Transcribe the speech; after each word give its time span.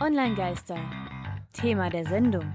Online-Geister. 0.00 0.78
Thema 1.52 1.90
der 1.90 2.06
Sendung. 2.06 2.54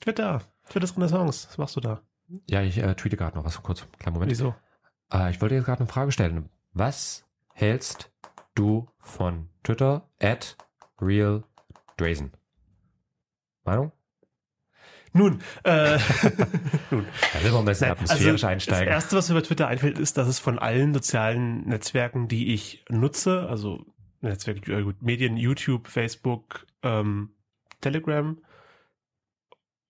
Twitter. 0.00 0.42
Twitter's 0.68 0.96
Renaissance. 0.96 1.46
Was 1.48 1.58
machst 1.58 1.76
du 1.76 1.80
da? 1.80 2.02
Ja, 2.50 2.62
ich 2.62 2.78
äh, 2.78 2.94
tweete 2.96 3.16
gerade 3.16 3.36
noch 3.36 3.44
was 3.44 3.62
kurz. 3.62 3.86
Kleinen 4.00 4.14
Moment. 4.14 4.32
Wieso? 4.32 4.56
Äh, 5.12 5.30
ich 5.30 5.40
wollte 5.40 5.54
jetzt 5.54 5.66
gerade 5.66 5.80
eine 5.80 5.88
Frage 5.88 6.10
stellen. 6.10 6.48
Was 6.72 7.24
hältst 7.52 8.10
du 8.56 8.88
von 8.98 9.48
Twitter 9.62 10.10
at 10.20 10.56
Real 11.00 11.44
Drazen? 11.98 12.32
Meinung? 13.62 13.92
Nun, 15.12 15.40
äh, 15.62 15.98
nun. 16.90 17.06
Da 17.32 17.44
will 17.44 17.52
man 17.52 17.60
ein 17.60 17.64
bisschen 17.66 17.86
Nein, 17.86 17.96
atmosphärisch 17.98 18.42
also 18.42 18.46
einsteigen. 18.48 18.86
Das 18.86 19.04
erste, 19.04 19.16
was 19.16 19.28
mir 19.28 19.36
bei 19.36 19.42
Twitter 19.42 19.68
einfällt, 19.68 20.00
ist, 20.00 20.16
dass 20.18 20.26
es 20.26 20.40
von 20.40 20.58
allen 20.58 20.92
sozialen 20.92 21.68
Netzwerken, 21.68 22.26
die 22.26 22.52
ich 22.52 22.84
nutze, 22.88 23.46
also 23.48 23.86
Netzwerke, 24.30 24.72
äh, 24.72 24.82
gut, 24.82 25.02
Medien, 25.02 25.36
YouTube, 25.36 25.88
Facebook, 25.88 26.66
ähm, 26.82 27.30
Telegram, 27.80 28.38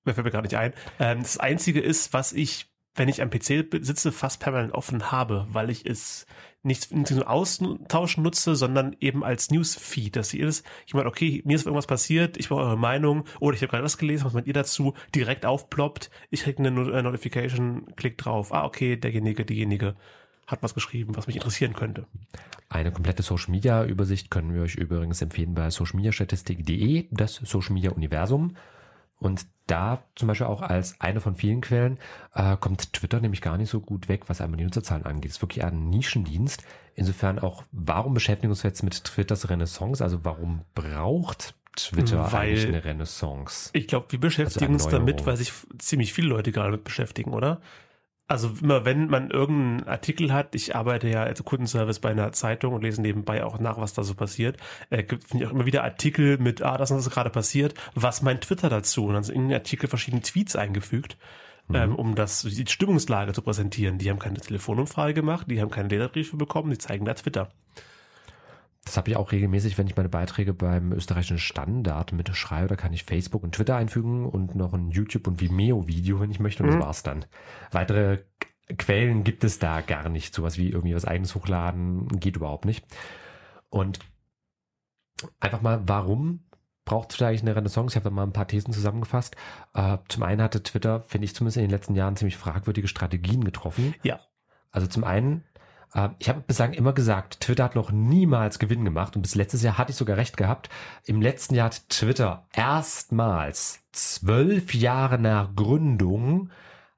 mir 0.04 0.14
fällt 0.14 0.24
mir 0.24 0.30
gerade 0.30 0.46
nicht 0.46 0.56
ein, 0.56 0.74
ähm, 0.98 1.20
das 1.20 1.38
einzige 1.38 1.80
ist, 1.80 2.12
was 2.12 2.32
ich, 2.32 2.70
wenn 2.94 3.08
ich 3.08 3.22
am 3.22 3.30
PC 3.30 3.66
sitze, 3.80 4.12
fast 4.12 4.40
permanent 4.40 4.74
offen 4.74 5.10
habe, 5.10 5.46
weil 5.50 5.70
ich 5.70 5.86
es 5.86 6.26
nicht, 6.62 6.92
nicht 6.92 7.08
zum 7.08 7.22
Austauschen 7.22 8.22
nutze, 8.22 8.56
sondern 8.56 8.96
eben 9.00 9.22
als 9.22 9.50
Newsfeed. 9.50 10.16
Dass 10.16 10.32
ihr 10.32 10.46
ist, 10.46 10.64
ich 10.86 10.94
meine, 10.94 11.08
okay, 11.08 11.42
mir 11.44 11.56
ist 11.56 11.66
irgendwas 11.66 11.86
passiert, 11.86 12.36
ich 12.36 12.48
brauche 12.48 12.62
eure 12.62 12.78
Meinung 12.78 13.24
oder 13.40 13.54
ich 13.54 13.62
habe 13.62 13.70
gerade 13.70 13.84
was 13.84 13.98
gelesen, 13.98 14.24
was 14.24 14.32
meint 14.32 14.46
ihr 14.46 14.54
dazu, 14.54 14.94
direkt 15.14 15.44
aufploppt, 15.44 16.10
ich 16.30 16.42
kriege 16.42 16.64
eine 16.64 16.68
äh, 16.90 17.02
Notification, 17.02 17.94
klick 17.96 18.16
drauf, 18.16 18.52
ah, 18.52 18.64
okay, 18.64 18.96
derjenige, 18.96 19.44
diejenige 19.44 19.94
hat 20.46 20.62
was 20.62 20.74
geschrieben, 20.74 21.16
was 21.16 21.26
mich 21.26 21.36
interessieren 21.36 21.74
könnte. 21.74 22.06
Eine 22.68 22.92
komplette 22.92 23.22
Social 23.22 23.50
Media 23.50 23.84
Übersicht 23.84 24.30
können 24.30 24.54
wir 24.54 24.62
euch 24.62 24.74
übrigens 24.74 25.22
empfehlen 25.22 25.54
bei 25.54 25.70
socialmediastatistik.de, 25.70 27.06
das 27.10 27.36
Social 27.36 27.72
Media 27.74 27.90
Universum. 27.92 28.56
Und 29.18 29.46
da 29.66 30.02
zum 30.16 30.28
Beispiel 30.28 30.46
auch 30.48 30.60
als 30.60 31.00
eine 31.00 31.20
von 31.20 31.36
vielen 31.36 31.60
Quellen 31.60 31.98
äh, 32.34 32.56
kommt 32.56 32.92
Twitter 32.92 33.20
nämlich 33.20 33.40
gar 33.40 33.56
nicht 33.56 33.70
so 33.70 33.80
gut 33.80 34.08
weg, 34.08 34.24
was 34.26 34.40
einmal 34.40 34.58
die 34.58 34.64
Nutzerzahlen 34.64 35.06
angeht. 35.06 35.30
Es 35.30 35.36
ist 35.36 35.42
wirklich 35.42 35.64
ein 35.64 35.88
Nischendienst. 35.88 36.62
Insofern 36.94 37.38
auch, 37.38 37.62
warum 37.72 38.12
beschäftigen 38.12 38.48
wir 38.48 38.52
uns 38.54 38.62
jetzt 38.62 38.82
mit 38.82 39.04
Twitters 39.04 39.48
Renaissance? 39.48 40.02
Also 40.04 40.24
warum 40.24 40.62
braucht 40.74 41.54
Twitter 41.76 42.30
Weil- 42.32 42.48
eigentlich 42.50 42.66
eine 42.66 42.84
Renaissance? 42.84 43.70
Ich 43.72 43.86
glaube, 43.88 44.06
wir 44.10 44.20
beschäftigen 44.20 44.74
uns 44.74 44.84
Erneuerung. 44.84 45.06
damit, 45.06 45.26
weil 45.26 45.36
sich 45.36 45.52
ziemlich 45.78 46.12
viele 46.12 46.28
Leute 46.28 46.52
gerade 46.52 46.72
mit 46.72 46.84
beschäftigen, 46.84 47.32
oder? 47.32 47.60
Also 48.26 48.52
immer 48.62 48.86
wenn 48.86 49.08
man 49.08 49.30
irgendeinen 49.30 49.86
Artikel 49.86 50.32
hat, 50.32 50.54
ich 50.54 50.74
arbeite 50.74 51.08
ja 51.08 51.24
als 51.24 51.44
Kundenservice 51.44 52.00
bei 52.00 52.10
einer 52.10 52.32
Zeitung 52.32 52.72
und 52.72 52.82
lese 52.82 53.02
nebenbei 53.02 53.44
auch 53.44 53.58
nach, 53.58 53.78
was 53.78 53.92
da 53.92 54.02
so 54.02 54.14
passiert, 54.14 54.56
äh, 54.88 55.02
gibt 55.02 55.24
finde 55.24 55.44
ich 55.44 55.50
auch 55.50 55.54
immer 55.54 55.66
wieder 55.66 55.84
Artikel 55.84 56.38
mit, 56.38 56.62
ah, 56.62 56.78
das 56.78 56.90
ist 56.90 57.10
gerade 57.10 57.28
passiert, 57.28 57.74
was 57.94 58.22
meint 58.22 58.44
Twitter 58.44 58.70
dazu? 58.70 59.06
Und 59.06 59.14
dann 59.14 59.24
sind 59.24 59.34
in 59.34 59.48
den 59.48 59.54
Artikel 59.54 59.88
verschiedene 59.88 60.22
Tweets 60.22 60.56
eingefügt, 60.56 61.18
ähm, 61.72 61.94
um 61.94 62.14
das 62.14 62.42
die 62.42 62.66
Stimmungslage 62.66 63.34
zu 63.34 63.42
präsentieren. 63.42 63.98
Die 63.98 64.08
haben 64.08 64.18
keine 64.18 64.40
Telefonumfrage 64.40 65.12
gemacht, 65.12 65.46
die 65.50 65.60
haben 65.60 65.70
keine 65.70 65.88
Leserbriefe 65.88 66.36
bekommen, 66.38 66.70
die 66.70 66.78
zeigen 66.78 67.04
da 67.04 67.12
Twitter. 67.12 67.50
Das 68.84 68.96
habe 68.98 69.10
ich 69.10 69.16
auch 69.16 69.32
regelmäßig, 69.32 69.78
wenn 69.78 69.86
ich 69.86 69.96
meine 69.96 70.08
Beiträge 70.10 70.52
beim 70.52 70.92
österreichischen 70.92 71.38
Standard 71.38 72.12
mitschreibe. 72.12 72.68
Da 72.68 72.76
kann 72.76 72.92
ich 72.92 73.04
Facebook 73.04 73.42
und 73.42 73.54
Twitter 73.54 73.76
einfügen 73.76 74.26
und 74.26 74.54
noch 74.54 74.74
ein 74.74 74.90
YouTube- 74.90 75.26
und 75.26 75.40
Vimeo-Video, 75.40 76.20
wenn 76.20 76.30
ich 76.30 76.40
möchte. 76.40 76.62
Und 76.62 76.68
Mhm. 76.70 76.74
das 76.74 76.82
war's 76.84 77.02
dann. 77.02 77.24
Weitere 77.72 78.18
Quellen 78.78 79.24
gibt 79.24 79.42
es 79.44 79.58
da 79.58 79.80
gar 79.80 80.08
nicht. 80.08 80.34
Sowas 80.34 80.58
wie 80.58 80.68
irgendwie 80.70 80.94
was 80.94 81.04
eigenes 81.06 81.34
hochladen 81.34 82.08
geht 82.20 82.36
überhaupt 82.36 82.66
nicht. 82.66 82.84
Und 83.70 84.00
einfach 85.40 85.62
mal, 85.62 85.82
warum 85.86 86.44
braucht 86.84 87.10
Twitter 87.10 87.28
eigentlich 87.28 87.42
eine 87.42 87.56
Renaissance? 87.56 87.92
Ich 87.92 87.96
habe 87.96 88.10
da 88.10 88.14
mal 88.14 88.24
ein 88.24 88.32
paar 88.32 88.46
Thesen 88.48 88.72
zusammengefasst. 88.72 89.36
Äh, 89.74 89.98
zum 90.08 90.22
einen 90.22 90.42
hatte 90.42 90.62
Twitter, 90.62 91.00
finde 91.00 91.24
ich 91.24 91.34
zumindest 91.34 91.56
in 91.56 91.62
den 91.64 91.70
letzten 91.70 91.94
Jahren, 91.94 92.16
ziemlich 92.16 92.36
fragwürdige 92.36 92.88
Strategien 92.88 93.44
getroffen. 93.44 93.94
Ja. 94.02 94.20
Also 94.70 94.86
zum 94.86 95.04
einen, 95.04 95.44
ich 96.18 96.28
habe 96.28 96.40
bislang 96.40 96.72
immer 96.72 96.92
gesagt, 96.92 97.40
Twitter 97.40 97.64
hat 97.64 97.76
noch 97.76 97.92
niemals 97.92 98.58
Gewinn 98.58 98.84
gemacht 98.84 99.14
und 99.14 99.22
bis 99.22 99.36
letztes 99.36 99.62
Jahr 99.62 99.78
hatte 99.78 99.92
ich 99.92 99.96
sogar 99.96 100.16
recht 100.16 100.36
gehabt. 100.36 100.68
Im 101.04 101.22
letzten 101.22 101.54
Jahr 101.54 101.66
hat 101.66 101.88
Twitter 101.88 102.46
erstmals 102.52 103.84
zwölf 103.92 104.74
Jahre 104.74 105.18
nach 105.18 105.54
Gründung 105.54 106.50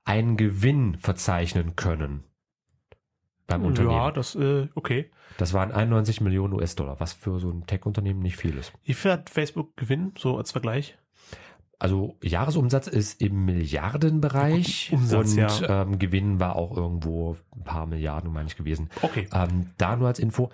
einen 0.04 0.38
Gewinn 0.38 0.96
verzeichnen 0.96 1.76
können. 1.76 2.24
Beim 3.46 3.64
Unternehmen. 3.64 3.94
Ja, 3.94 4.10
das, 4.10 4.34
äh, 4.34 4.68
okay. 4.74 5.10
Das 5.36 5.52
waren 5.52 5.72
91 5.72 6.22
Millionen 6.22 6.54
US-Dollar, 6.54 6.98
was 6.98 7.12
für 7.12 7.38
so 7.38 7.50
ein 7.50 7.66
Tech-Unternehmen 7.66 8.20
nicht 8.20 8.36
viel 8.36 8.56
ist. 8.56 8.72
Wie 8.84 8.94
viel 8.94 9.12
hat 9.12 9.28
Facebook 9.28 9.76
Gewinn, 9.76 10.14
so 10.16 10.38
als 10.38 10.52
Vergleich? 10.52 10.96
Also 11.78 12.16
Jahresumsatz 12.22 12.86
ist 12.86 13.20
im 13.20 13.44
Milliardenbereich 13.44 14.90
Umsatz, 14.92 15.32
und 15.32 15.36
ja. 15.38 15.82
ähm, 15.82 15.98
Gewinn 15.98 16.40
war 16.40 16.56
auch 16.56 16.74
irgendwo 16.74 17.36
ein 17.54 17.64
paar 17.64 17.86
Milliarden, 17.86 18.32
meine 18.32 18.48
ich, 18.48 18.56
gewesen. 18.56 18.88
Okay. 19.02 19.28
Ähm, 19.32 19.66
da 19.76 19.96
nur 19.96 20.08
als 20.08 20.18
Info. 20.18 20.50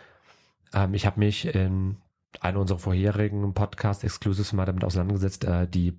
Ähm, 0.75 0.95
ich 0.95 1.07
habe 1.07 1.21
mich 1.21 1.47
in 1.55 1.97
einer 2.41 2.59
unserer 2.59 2.79
vorherigen 2.79 3.55
Podcast-Exclusives 3.55 4.53
mal 4.53 4.65
damit 4.65 4.85
auseinandergesetzt, 4.85 5.45
äh, 5.45 5.69
die 5.69 5.97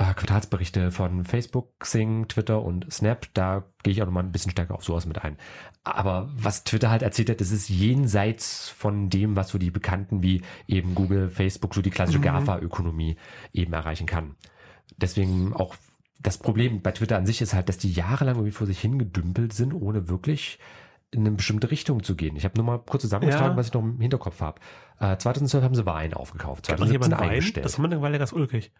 äh, 0.00 0.14
Quartalsberichte 0.14 0.90
von 0.90 1.24
Facebook, 1.24 1.78
Xing, 1.78 2.26
Twitter 2.28 2.62
und 2.62 2.90
Snap. 2.92 3.26
Da 3.34 3.64
gehe 3.82 3.92
ich 3.92 4.00
auch 4.02 4.06
nochmal 4.06 4.24
ein 4.24 4.32
bisschen 4.32 4.50
stärker 4.50 4.74
auf 4.74 4.84
sowas 4.84 5.04
mit 5.06 5.22
ein. 5.22 5.36
Aber 5.84 6.30
was 6.34 6.64
Twitter 6.64 6.90
halt 6.90 7.02
erzählt 7.02 7.28
hat, 7.30 7.40
das 7.40 7.50
ist 7.50 7.68
jenseits 7.68 8.68
von 8.70 9.10
dem, 9.10 9.36
was 9.36 9.48
so 9.50 9.58
die 9.58 9.70
Bekannten 9.70 10.22
wie 10.22 10.42
eben 10.66 10.94
Google, 10.94 11.28
Facebook, 11.30 11.74
so 11.74 11.82
die 11.82 11.90
klassische 11.90 12.18
Mhm. 12.18 12.24
GAFA-Ökonomie 12.24 13.16
eben 13.52 13.72
erreichen 13.72 14.06
kann. 14.06 14.36
Deswegen 14.96 15.52
auch 15.54 15.76
das 16.22 16.38
Problem 16.38 16.82
bei 16.82 16.92
Twitter 16.92 17.16
an 17.16 17.26
sich 17.26 17.40
ist 17.40 17.54
halt, 17.54 17.68
dass 17.68 17.78
die 17.78 17.92
jahrelang 17.92 18.36
irgendwie 18.36 18.52
vor 18.52 18.66
sich 18.66 18.80
hingedümpelt 18.80 19.52
sind, 19.52 19.72
ohne 19.72 20.08
wirklich 20.08 20.58
in 21.12 21.20
eine 21.20 21.32
bestimmte 21.32 21.70
Richtung 21.70 22.02
zu 22.02 22.14
gehen. 22.14 22.36
Ich 22.36 22.44
habe 22.44 22.56
nur 22.56 22.64
mal 22.66 22.78
kurz 22.78 23.02
zusammengetragen, 23.02 23.52
Ja. 23.52 23.56
was 23.56 23.66
ich 23.68 23.72
noch 23.72 23.82
im 23.82 23.98
Hinterkopf 24.00 24.40
habe. 24.40 24.60
Äh, 25.00 25.16
2012 25.16 25.64
haben 25.64 25.74
sie 25.74 25.86
Wein 25.86 26.14
aufgekauft, 26.14 26.68
Hat 26.68 26.78
noch 26.78 26.86
2017 26.86 26.92
jemand 27.10 27.20
Wein? 27.20 27.30
eingestellt. 27.30 27.64
Das 27.66 27.76
haben 27.78 27.82
wir 27.84 27.90
eine 27.90 28.02
Weile 28.02 28.18
ganz 28.18 28.32
ulkig. 28.32 28.70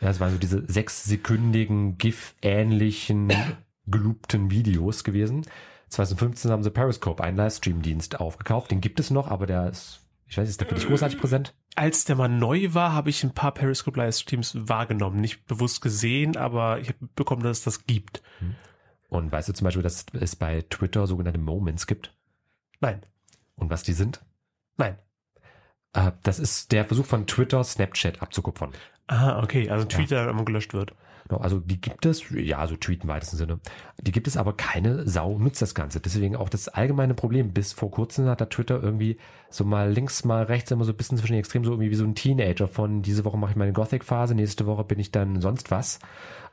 Ja, 0.00 0.08
das 0.08 0.20
waren 0.20 0.32
so 0.32 0.38
diese 0.38 0.64
sechssekündigen, 0.70 1.98
GIF-ähnlichen, 1.98 3.32
geloopten 3.86 4.50
Videos 4.50 5.04
gewesen. 5.04 5.42
2015 5.88 6.50
haben 6.50 6.62
sie 6.62 6.70
Periscope, 6.70 7.22
einen 7.22 7.36
Livestream-Dienst, 7.36 8.20
aufgekauft. 8.20 8.70
Den 8.70 8.80
gibt 8.80 8.98
es 9.00 9.10
noch, 9.10 9.28
aber 9.28 9.46
der 9.46 9.68
ist, 9.68 10.00
ich 10.26 10.36
weiß, 10.36 10.48
ist 10.48 10.60
der 10.60 10.68
für 10.68 10.74
dich 10.74 10.86
großartig 10.86 11.18
präsent? 11.20 11.54
Als 11.76 12.04
der 12.04 12.16
mal 12.16 12.28
neu 12.28 12.74
war, 12.74 12.92
habe 12.92 13.10
ich 13.10 13.22
ein 13.22 13.34
paar 13.34 13.52
Periscope 13.52 13.98
Livestreams 14.00 14.56
wahrgenommen. 14.68 15.20
Nicht 15.20 15.46
bewusst 15.46 15.82
gesehen, 15.82 16.36
aber 16.36 16.80
ich 16.80 16.88
habe 16.88 17.08
bekommen, 17.14 17.42
dass 17.42 17.58
es 17.58 17.64
das 17.64 17.86
gibt. 17.86 18.22
Und 19.08 19.30
weißt 19.30 19.48
du 19.48 19.52
zum 19.52 19.64
Beispiel, 19.66 19.82
dass 19.82 20.04
es 20.12 20.34
bei 20.36 20.62
Twitter 20.68 21.06
sogenannte 21.06 21.38
Moments 21.38 21.86
gibt? 21.86 22.12
Nein, 22.80 23.02
Und 23.54 23.70
was 23.70 23.82
die 23.82 23.92
sind? 23.92 24.20
nein. 24.76 24.98
Äh, 25.92 26.12
das 26.24 26.38
ist 26.38 26.72
der 26.72 26.84
Versuch 26.84 27.06
von 27.06 27.26
Twitter, 27.26 27.62
Snapchat 27.64 28.20
abzukupfern. 28.20 28.72
Ah, 29.08 29.42
okay. 29.42 29.70
Also 29.70 29.84
Tweet, 29.86 30.10
der 30.10 30.28
immer 30.28 30.44
gelöscht 30.44 30.74
wird. 30.74 30.94
Genau, 31.28 31.40
Also 31.40 31.58
die 31.58 31.80
gibt 31.80 32.06
es, 32.06 32.22
ja, 32.30 32.64
so 32.68 32.76
Tweet 32.76 33.02
im 33.02 33.08
weitesten 33.08 33.36
Sinne. 33.36 33.58
Die 34.00 34.12
gibt 34.12 34.28
es 34.28 34.36
aber 34.36 34.52
keine 34.56 35.08
Sau 35.08 35.38
nutzt 35.38 35.60
das 35.60 35.74
Ganze. 35.74 35.98
Deswegen 36.00 36.36
auch 36.36 36.48
das 36.48 36.68
allgemeine 36.68 37.14
Problem. 37.14 37.52
Bis 37.52 37.72
vor 37.72 37.90
kurzem 37.90 38.26
hat 38.28 38.40
da 38.40 38.46
Twitter 38.46 38.80
irgendwie 38.80 39.18
so 39.50 39.64
mal 39.64 39.90
links, 39.90 40.24
mal 40.24 40.44
rechts 40.44 40.70
immer 40.70 40.84
so 40.84 40.92
ein 40.92 40.96
bisschen 40.96 41.18
zwischen 41.18 41.32
den 41.32 41.40
Extremen, 41.40 41.64
so 41.64 41.72
irgendwie 41.72 41.90
wie 41.90 41.96
so 41.96 42.04
ein 42.04 42.14
Teenager 42.14 42.68
von 42.68 43.02
diese 43.02 43.24
Woche 43.24 43.38
mache 43.38 43.50
ich 43.52 43.56
meine 43.56 43.72
Gothic-Phase, 43.72 44.34
nächste 44.36 44.66
Woche 44.66 44.84
bin 44.84 44.98
ich 45.00 45.10
dann 45.10 45.40
sonst 45.40 45.70
was. 45.72 45.98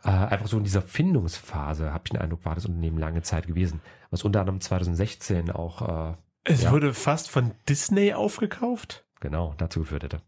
Äh, 0.03 0.09
einfach 0.09 0.47
so 0.47 0.57
in 0.57 0.63
dieser 0.63 0.81
Findungsphase, 0.81 1.93
habe 1.93 2.03
ich 2.05 2.11
den 2.11 2.21
Eindruck, 2.21 2.43
war 2.45 2.55
das 2.55 2.65
Unternehmen 2.65 2.97
lange 2.97 3.21
Zeit 3.21 3.47
gewesen. 3.47 3.79
Was 4.09 4.23
unter 4.23 4.39
anderem 4.41 4.59
2016 4.59 5.51
auch 5.51 6.11
äh, 6.11 6.15
Es 6.45 6.63
Ja. 6.63 6.71
wurde 6.71 6.93
fast 6.93 7.29
von 7.29 7.51
Disney 7.69 8.13
aufgekauft. 8.13 9.05
genau 9.21 9.53
dazu 9.57 9.79
geführt 9.81 10.03
hätte. 10.03 10.21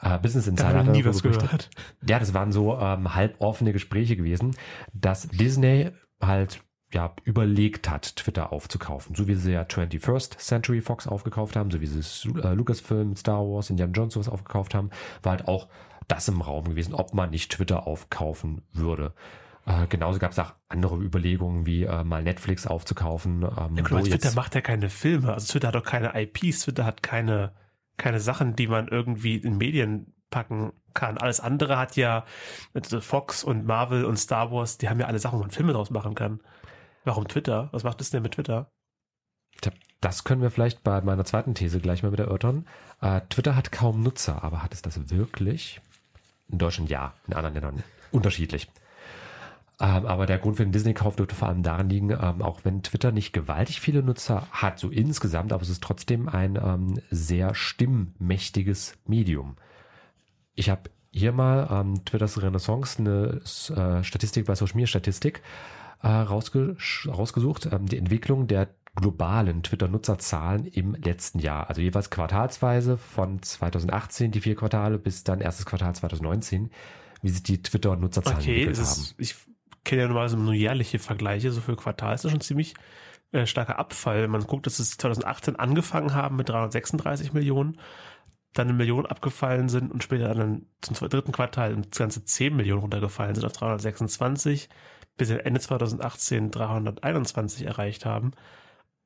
Äh, 0.00 0.18
Business 0.18 0.44
Da 0.46 0.50
Insider 0.50 0.74
hat 0.78 0.86
ich 0.86 0.92
nie 0.92 1.04
was 1.04 1.22
berichtet. 1.22 1.44
gehört. 1.48 1.70
Ja, 2.08 2.18
das 2.18 2.34
waren 2.34 2.52
so 2.52 2.78
ähm, 2.78 3.14
halb 3.14 3.36
offene 3.40 3.72
Gespräche 3.72 4.16
gewesen, 4.16 4.56
dass 4.92 5.28
Disney 5.28 5.90
halt 6.20 6.62
ja 6.92 7.12
überlegt 7.24 7.90
hat, 7.90 8.16
Twitter 8.16 8.52
aufzukaufen. 8.52 9.14
So 9.16 9.26
wie 9.26 9.34
sie 9.34 9.52
ja 9.52 9.62
21st 9.62 10.38
Century 10.38 10.80
Fox 10.80 11.06
aufgekauft 11.08 11.56
haben, 11.56 11.70
so 11.70 11.80
wie 11.80 11.86
sie 11.86 12.28
äh, 12.40 12.54
Lucasfilm 12.54 13.16
Star 13.16 13.40
Wars, 13.40 13.70
Indiana 13.70 13.92
Jones 13.92 14.14
sowas 14.14 14.28
aufgekauft 14.28 14.74
haben, 14.74 14.90
war 15.22 15.32
halt 15.32 15.48
auch 15.48 15.68
das 16.06 16.28
im 16.28 16.40
Raum 16.40 16.64
gewesen, 16.68 16.94
ob 16.94 17.14
man 17.14 17.30
nicht 17.30 17.50
Twitter 17.50 17.86
aufkaufen 17.86 18.62
würde. 18.72 19.12
Äh, 19.66 19.86
genauso 19.88 20.18
gab 20.18 20.32
es 20.32 20.38
auch 20.38 20.52
andere 20.68 20.96
Überlegungen, 20.98 21.64
wie 21.66 21.84
äh, 21.84 22.04
mal 22.04 22.22
Netflix 22.22 22.66
aufzukaufen. 22.66 23.42
Ähm, 23.42 23.76
Ja, 23.76 23.84
aber 23.86 24.02
Twitter 24.02 24.32
macht 24.34 24.54
ja 24.54 24.60
keine 24.60 24.90
Filme. 24.90 25.32
Also 25.32 25.50
Twitter 25.52 25.68
hat 25.68 25.74
doch 25.74 25.84
keine 25.84 26.12
IPs. 26.14 26.60
Twitter 26.60 26.84
hat 26.84 27.02
keine, 27.02 27.52
keine 27.96 28.20
Sachen, 28.20 28.56
die 28.56 28.66
man 28.66 28.88
irgendwie 28.88 29.36
in 29.36 29.56
Medien 29.56 30.14
packen 30.30 30.72
kann. 30.94 31.18
Alles 31.18 31.40
andere 31.40 31.78
hat 31.78 31.96
ja 31.96 32.24
also 32.72 33.00
Fox 33.00 33.44
und 33.44 33.66
Marvel 33.66 34.04
und 34.04 34.16
Star 34.16 34.50
Wars, 34.50 34.78
die 34.78 34.88
haben 34.88 35.00
ja 35.00 35.06
alle 35.06 35.18
Sachen, 35.18 35.38
wo 35.38 35.42
man 35.42 35.50
Filme 35.50 35.72
draus 35.72 35.90
machen 35.90 36.14
kann. 36.14 36.40
Warum 37.04 37.28
Twitter? 37.28 37.68
Was 37.72 37.84
macht 37.84 38.00
das 38.00 38.10
denn 38.10 38.22
mit 38.22 38.32
Twitter? 38.32 38.68
Das 40.00 40.24
können 40.24 40.42
wir 40.42 40.50
vielleicht 40.50 40.82
bei 40.82 41.00
meiner 41.00 41.24
zweiten 41.24 41.54
These 41.54 41.80
gleich 41.80 42.02
mal 42.02 42.10
mit 42.10 42.20
erörtern. 42.20 42.66
Äh, 43.00 43.22
Twitter 43.30 43.56
hat 43.56 43.72
kaum 43.72 44.02
Nutzer, 44.02 44.42
aber 44.42 44.62
hat 44.62 44.74
es 44.74 44.82
das 44.82 45.10
wirklich? 45.10 45.80
In 46.48 46.58
Deutschland 46.58 46.90
ja, 46.90 47.14
in 47.26 47.34
anderen 47.34 47.54
Ländern 47.54 47.84
unterschiedlich. 48.10 48.68
Ähm, 49.80 50.06
aber 50.06 50.26
der 50.26 50.38
Grund 50.38 50.56
für 50.56 50.62
den 50.62 50.72
Disney-Kauf 50.72 51.16
dürfte 51.16 51.34
vor 51.34 51.48
allem 51.48 51.62
darin 51.62 51.88
liegen, 51.88 52.10
ähm, 52.10 52.42
auch 52.42 52.60
wenn 52.64 52.82
Twitter 52.82 53.10
nicht 53.10 53.32
gewaltig 53.32 53.80
viele 53.80 54.02
Nutzer 54.02 54.46
hat, 54.52 54.78
so 54.78 54.88
insgesamt, 54.88 55.52
aber 55.52 55.62
es 55.62 55.68
ist 55.68 55.82
trotzdem 55.82 56.28
ein 56.28 56.56
ähm, 56.56 57.00
sehr 57.10 57.54
stimmmächtiges 57.54 58.96
Medium. 59.06 59.56
Ich 60.54 60.70
habe 60.70 60.90
hier 61.10 61.32
mal 61.32 61.68
ähm, 61.70 62.04
Twitters 62.04 62.40
Renaissance 62.40 62.98
eine 63.00 63.40
äh, 63.76 64.04
Statistik 64.04 64.46
bei 64.46 64.54
Social 64.54 64.76
Media 64.76 64.86
Statistik 64.86 65.42
äh, 66.02 66.08
rausge 66.08 66.76
rausgesucht, 67.08 67.68
ähm, 67.72 67.86
die 67.86 67.98
Entwicklung 67.98 68.46
der 68.46 68.68
globalen 68.96 69.64
Twitter-Nutzerzahlen 69.64 70.66
im 70.66 70.94
letzten 70.94 71.40
Jahr, 71.40 71.68
also 71.68 71.80
jeweils 71.80 72.10
quartalsweise 72.10 72.96
von 72.96 73.42
2018 73.42 74.30
die 74.30 74.40
vier 74.40 74.54
Quartale 74.54 74.98
bis 74.98 75.24
dann 75.24 75.40
erstes 75.40 75.66
Quartal 75.66 75.96
2019, 75.96 76.70
wie 77.22 77.28
sich 77.28 77.42
die 77.42 77.60
Twitter-Nutzerzahlen 77.60 78.38
Okay, 78.38 78.62
entwickelt 78.62 78.76
haben. 78.76 78.82
ist, 78.82 79.14
ich 79.18 79.34
kenne 79.84 80.02
ja 80.02 80.08
normalerweise 80.08 80.36
nur 80.36 80.54
jährliche 80.54 80.98
Vergleiche, 80.98 81.52
so 81.52 81.60
für 81.60 81.76
Quartal 81.76 82.14
ist 82.14 82.24
das 82.24 82.32
schon 82.32 82.40
ziemlich 82.40 82.74
äh, 83.32 83.46
starker 83.46 83.78
Abfall. 83.78 84.22
Wenn 84.22 84.30
man 84.30 84.46
guckt, 84.46 84.66
dass 84.66 84.78
es 84.78 84.96
2018 84.96 85.56
angefangen 85.56 86.14
haben 86.14 86.36
mit 86.36 86.48
336 86.48 87.32
Millionen, 87.32 87.78
dann 88.54 88.68
eine 88.68 88.76
Million 88.76 89.06
abgefallen 89.06 89.68
sind 89.68 89.90
und 89.90 90.02
später 90.02 90.32
dann 90.34 90.66
zum 90.80 90.96
dritten 91.08 91.32
Quartal 91.32 91.72
ins 91.72 91.96
ganze 91.98 92.24
10 92.24 92.54
Millionen 92.54 92.82
runtergefallen 92.82 93.34
sind 93.34 93.44
auf 93.44 93.52
326, 93.52 94.68
bis 95.16 95.28
sie 95.28 95.44
Ende 95.44 95.60
2018 95.60 96.50
321 96.50 97.66
erreicht 97.66 98.06
haben 98.06 98.32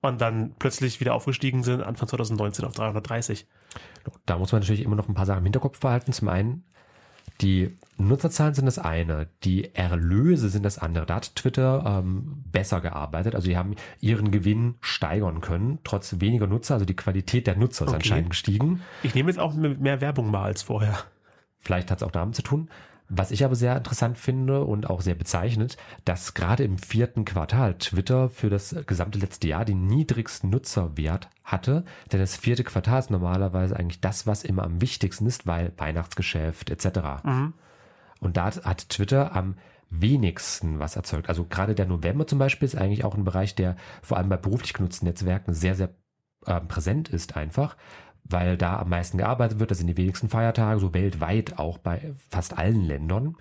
und 0.00 0.20
dann 0.20 0.54
plötzlich 0.58 1.00
wieder 1.00 1.14
aufgestiegen 1.14 1.62
sind, 1.62 1.82
Anfang 1.82 2.08
2019 2.08 2.64
auf 2.64 2.74
330. 2.74 3.46
Da 4.26 4.38
muss 4.38 4.52
man 4.52 4.60
natürlich 4.60 4.82
immer 4.82 4.96
noch 4.96 5.08
ein 5.08 5.14
paar 5.14 5.26
Sachen 5.26 5.40
im 5.40 5.44
Hinterkopf 5.44 5.80
behalten. 5.80 6.12
Zum 6.12 6.28
einen, 6.28 6.64
die 7.40 7.76
Nutzerzahlen 7.98 8.54
sind 8.54 8.66
das 8.66 8.78
eine, 8.78 9.28
die 9.44 9.74
Erlöse 9.74 10.48
sind 10.48 10.64
das 10.64 10.78
andere. 10.78 11.06
Da 11.06 11.16
hat 11.16 11.34
Twitter 11.36 11.84
ähm, 11.86 12.44
besser 12.50 12.80
gearbeitet. 12.80 13.34
Also 13.34 13.48
die 13.48 13.56
haben 13.56 13.74
ihren 14.00 14.30
Gewinn 14.30 14.74
steigern 14.80 15.40
können, 15.40 15.78
trotz 15.84 16.16
weniger 16.20 16.46
Nutzer. 16.46 16.74
Also 16.74 16.86
die 16.86 16.96
Qualität 16.96 17.46
der 17.46 17.56
Nutzer 17.56 17.84
ist 17.84 17.90
Okay. 17.90 17.96
anscheinend 17.96 18.30
gestiegen. 18.30 18.82
Ich 19.02 19.14
nehme 19.14 19.30
jetzt 19.30 19.38
auch 19.38 19.54
mit 19.54 19.80
mehr 19.80 20.00
Werbung 20.00 20.30
mal 20.30 20.44
als 20.44 20.62
vorher. 20.62 20.98
Vielleicht 21.58 21.90
hat 21.90 21.98
es 21.98 22.02
auch 22.04 22.12
damit 22.12 22.34
zu 22.36 22.42
tun. 22.42 22.68
Was 23.10 23.30
ich 23.30 23.42
aber 23.42 23.54
sehr 23.54 23.76
interessant 23.76 24.18
finde 24.18 24.64
und 24.64 24.90
auch 24.90 25.00
sehr 25.00 25.14
bezeichnet, 25.14 25.78
dass 26.04 26.34
gerade 26.34 26.64
im 26.64 26.76
vierten 26.76 27.24
Quartal 27.24 27.74
Twitter 27.78 28.28
für 28.28 28.50
das 28.50 28.76
gesamte 28.86 29.18
letzte 29.18 29.48
Jahr 29.48 29.64
den 29.64 29.86
niedrigsten 29.86 30.50
Nutzerwert 30.50 31.30
hatte. 31.42 31.84
Denn 32.12 32.20
das 32.20 32.36
vierte 32.36 32.64
Quartal 32.64 32.98
ist 32.98 33.10
normalerweise 33.10 33.76
eigentlich 33.76 34.02
das, 34.02 34.26
was 34.26 34.44
immer 34.44 34.62
am 34.64 34.82
wichtigsten 34.82 35.26
ist, 35.26 35.46
weil 35.46 35.72
Weihnachtsgeschäft 35.78 36.68
etc. 36.68 37.24
Mhm. 37.24 37.54
Und 38.20 38.36
da 38.36 38.46
hat 38.46 38.90
Twitter 38.90 39.34
am 39.34 39.54
wenigsten 39.90 40.78
was 40.78 40.96
erzeugt. 40.96 41.30
Also 41.30 41.46
gerade 41.46 41.74
der 41.74 41.86
November 41.86 42.26
zum 42.26 42.38
Beispiel 42.38 42.66
ist 42.66 42.76
eigentlich 42.76 43.04
auch 43.04 43.14
ein 43.14 43.24
Bereich, 43.24 43.54
der 43.54 43.76
vor 44.02 44.18
allem 44.18 44.28
bei 44.28 44.36
beruflich 44.36 44.74
genutzten 44.74 45.06
Netzwerken 45.06 45.54
sehr, 45.54 45.74
sehr 45.74 45.94
ähm, 46.46 46.68
präsent 46.68 47.08
ist 47.08 47.36
einfach, 47.36 47.76
weil 48.24 48.56
da 48.56 48.78
am 48.78 48.88
meisten 48.90 49.18
gearbeitet 49.18 49.58
wird. 49.60 49.70
Das 49.70 49.78
sind 49.78 49.86
die 49.86 49.96
wenigsten 49.96 50.28
Feiertage, 50.28 50.80
so 50.80 50.94
weltweit 50.94 51.58
auch 51.58 51.78
bei 51.78 52.14
fast 52.30 52.56
allen 52.56 52.84
Ländern. 52.84 53.36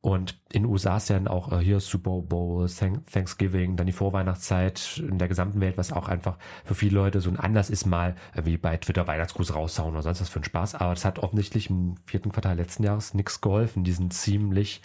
Und 0.00 0.38
in 0.52 0.62
den 0.62 0.70
USA 0.70 0.96
ist 0.96 1.08
ja 1.08 1.16
dann 1.16 1.26
auch 1.26 1.50
äh, 1.52 1.58
hier 1.58 1.80
Super 1.80 2.22
Bowl, 2.22 2.66
Thank- 2.66 3.10
Thanksgiving, 3.10 3.76
dann 3.76 3.86
die 3.86 3.92
Vorweihnachtszeit 3.92 5.02
in 5.04 5.18
der 5.18 5.26
gesamten 5.26 5.60
Welt, 5.60 5.76
was 5.76 5.92
auch 5.92 6.08
einfach 6.08 6.36
für 6.64 6.76
viele 6.76 6.94
Leute 6.94 7.20
so 7.20 7.28
ein 7.30 7.38
Anlass 7.38 7.68
ist, 7.68 7.84
mal 7.84 8.14
äh, 8.34 8.44
wie 8.44 8.56
bei 8.58 8.76
Twitter 8.76 9.08
Weihnachtsgruß 9.08 9.54
raushauen 9.54 9.94
oder 9.94 10.02
sonst 10.02 10.20
was 10.20 10.28
für 10.28 10.36
einen 10.36 10.44
Spaß. 10.44 10.76
Aber 10.76 10.94
das 10.94 11.04
hat 11.04 11.18
offensichtlich 11.18 11.68
im 11.68 11.96
vierten 12.06 12.30
Quartal 12.30 12.56
letzten 12.56 12.84
Jahres 12.84 13.12
nichts 13.12 13.40
geholfen. 13.40 13.82
Die 13.82 13.92
sind 13.92 14.12
ziemlich 14.12 14.82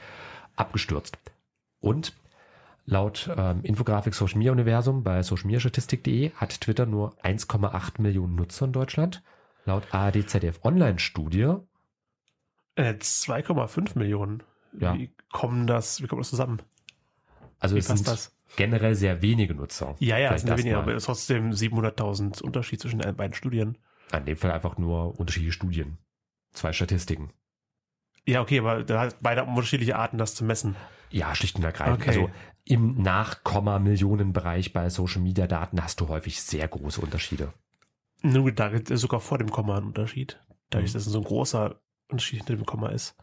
abgestürzt. 0.55 1.19
Und 1.79 2.13
laut 2.85 3.29
ähm, 3.35 3.61
Infografik 3.63 4.13
Social 4.13 4.37
Media 4.37 4.51
Universum 4.51 5.03
bei 5.03 5.23
socialmediastatistik.de 5.23 6.31
hat 6.35 6.61
Twitter 6.61 6.85
nur 6.85 7.17
1,8 7.23 8.01
Millionen 8.01 8.35
Nutzer 8.35 8.65
in 8.65 8.73
Deutschland. 8.73 9.23
Laut 9.65 9.83
ARD-ZDF 9.93 10.59
Online-Studie 10.63 11.55
Äh, 12.75 12.93
2,5 12.93 13.97
Millionen. 13.97 14.43
Ja. 14.77 14.95
Wie 14.95 15.13
kommen 15.31 15.67
das, 15.67 16.01
wie 16.01 16.07
kommt 16.07 16.21
das 16.21 16.29
zusammen? 16.29 16.61
Also 17.59 17.75
Wie 17.75 17.79
es 17.79 17.87
sind 17.87 18.07
das? 18.07 18.35
generell 18.57 18.95
sehr 18.95 19.21
wenige 19.21 19.55
Nutzer. 19.55 19.95
Ja, 19.99 20.17
ja, 20.17 20.33
es 20.33 20.41
sind 20.41 20.57
weniger, 20.57 20.79
aber 20.79 20.91
es 20.91 21.03
ist 21.03 21.05
trotzdem 21.05 21.51
700.000 21.51 22.41
Unterschied 22.41 22.81
zwischen 22.81 22.99
den 22.99 23.15
beiden 23.15 23.33
Studien. 23.33 23.77
In 24.11 24.25
dem 24.25 24.37
Fall 24.37 24.51
einfach 24.51 24.77
nur 24.77 25.17
unterschiedliche 25.19 25.53
Studien. 25.53 25.97
Zwei 26.51 26.73
Statistiken. 26.73 27.31
Ja, 28.25 28.41
okay, 28.41 28.59
aber 28.59 28.83
da 28.83 29.01
hat 29.01 29.17
beide 29.21 29.43
unterschiedliche 29.43 29.95
Arten, 29.95 30.17
das 30.17 30.35
zu 30.35 30.43
messen. 30.45 30.75
Ja, 31.09 31.35
schlicht 31.35 31.55
und 31.57 31.63
ergreifend. 31.63 32.01
Okay. 32.01 32.09
Also 32.09 32.29
im 32.65 33.01
Nachkomma-Millionen-Bereich 33.01 34.73
bei 34.73 34.89
Social-Media-Daten 34.89 35.81
hast 35.83 35.99
du 35.99 36.07
häufig 36.07 36.41
sehr 36.41 36.67
große 36.67 37.01
Unterschiede. 37.01 37.53
Nur 38.21 38.51
da 38.51 38.69
gibt 38.69 38.89
es 38.89 39.01
sogar 39.01 39.19
vor 39.19 39.37
dem 39.37 39.51
Komma 39.51 39.77
einen 39.77 39.87
Unterschied. 39.87 40.39
Dadurch, 40.69 40.91
Mhm. 40.91 40.93
dass 40.93 41.05
es 41.05 41.11
so 41.11 41.19
ein 41.19 41.25
großer 41.25 41.75
Unterschied 42.09 42.39
hinter 42.39 42.55
dem 42.55 42.65
Komma 42.65 42.89
ist. 42.89 43.15